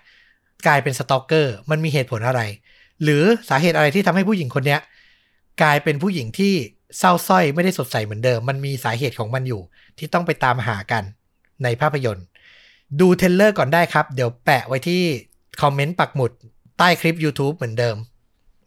[0.67, 2.41] กลายเป็น stalker มันมีเหตุผลอะไร
[3.03, 4.81] หรือสาเหตุอะไรที่ทำให้ผู้หญิงคนเนี้ย
[5.63, 6.55] กลายเป็นผู้หญิงที่
[6.99, 9.63] เศร้าสร้อยไม่ได้สดใสเหมือนเดิม มันมีสาเหตุของมันอยู่
[9.99, 11.03] ที่ต้องไปตามหากัน
[11.63, 12.27] ในภาพยนตร์
[13.01, 15.03] ดูเทรลเลอร์ก่อนได้ครับ เดี๋ยวแปะไว้ที่
[15.63, 16.31] คอมเมนต์ปักหมุด
[16.79, 17.97] ใต้คลิป YouTube เหมือนเดิม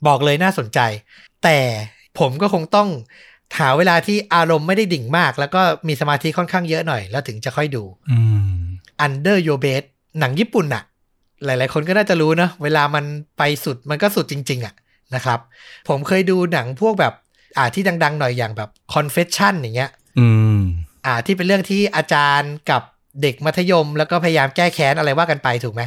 [0.08, 0.80] บอกเลยน่าสนใจ
[1.44, 1.58] แต่
[2.20, 2.90] ผมก็คงต้อง
[3.60, 8.20] หาเวลาที่อารมณ์ไม่ได้ดิ่งมาก แล้วก็มีสมาธิค่อนข้างเยอะหน่อย แล้วถึงจะค่อยดูอื
[8.56, 8.58] ม
[9.06, 9.84] Under Your Bed
[10.20, 10.84] หนังญี่ปุ่นอะ
[11.46, 13.06] หลาย ๆ คนก็น่าจะรู้นะเวลามัน
[13.38, 14.74] ไปสุดมันก็สุดจริง ๆอะ
[15.16, 15.40] นะครับ
[15.88, 17.14] ผมเคยดูหนังพวกแบบ
[17.58, 20.28] อ่าที่ดัง ๆ หน่อยอย่างแบบ Confession อย่างเงี้ย อื
[20.58, 20.62] ม
[21.06, 22.82] อ่าที่เป็นเรื่องที่อาจารย์กับ
[23.22, 25.82] เด็กมัธยมแล้วก็พยายามแก้แค้นอะไรว่ากันไปถูกไหม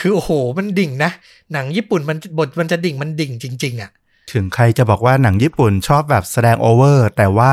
[0.00, 1.10] คือโอ้โหมันดิ่งนะ
[1.52, 3.90] หนังญี่ปุ่นมันบทมันจะดิ่งมันดิ่งจริง ๆอะ
[4.32, 7.52] ถึงใครจะบอกว่าหนังญี่ปุ่นชอบแบบแสดงโอเวอร์ แต่ว่า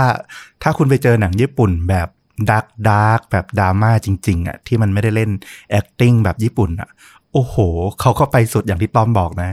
[0.64, 2.08] ถ้าคุณไปเจอหนังญี่ปุ่นแบบ
[2.52, 5.30] dark dark แบบดราม่าจริง ๆอะที่มันไม่ได้เล่น
[5.80, 6.90] acting แบบญี่ปุ่นอะ
[7.34, 7.56] โอ้โห
[8.02, 9.50] เขาก็ไปสุดอย่างที่ต้อมบอกนะ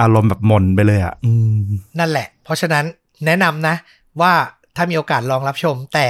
[0.00, 1.60] อารมณ์แบบหม่นไปเลยอะอืม
[1.98, 2.84] นั่นแหละ เพราะฉะนั้น
[3.26, 3.74] แนะนำนะ
[4.20, 4.32] ว่า
[4.76, 6.06] ถ้ามีโอกาสลองรับชมแต่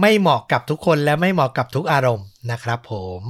[0.00, 3.20] ไม่เหมาะกับทุกคนและไม่เหมาะกับทุกอารมณ์นะครับผม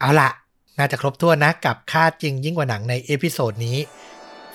[0.00, 0.30] เอาละ
[0.78, 3.78] น่าจะครบถ้วนนะกับฆาตจริงยิ่งกว่าหนังใน episode นี้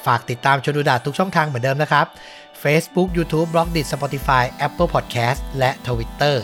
[0.06, 2.06] ฝากติดตามชนดูดาทุกช่องทางเหมือนเดิมนะครับ
[2.64, 6.36] Facebook YouTube b l o g d i t Spotify Apple Podcast และ Twitter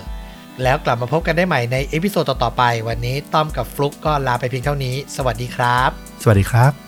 [0.64, 5.89] แล้วกลับมาพบกันได้ใหม่ในเอพิโซดต่อๆไป วันนี้ต้อมกับฟลุกก็ลาไปเพียงเท่านี้ สวัสดีครับ
[6.24, 6.86] สวัสดีครับ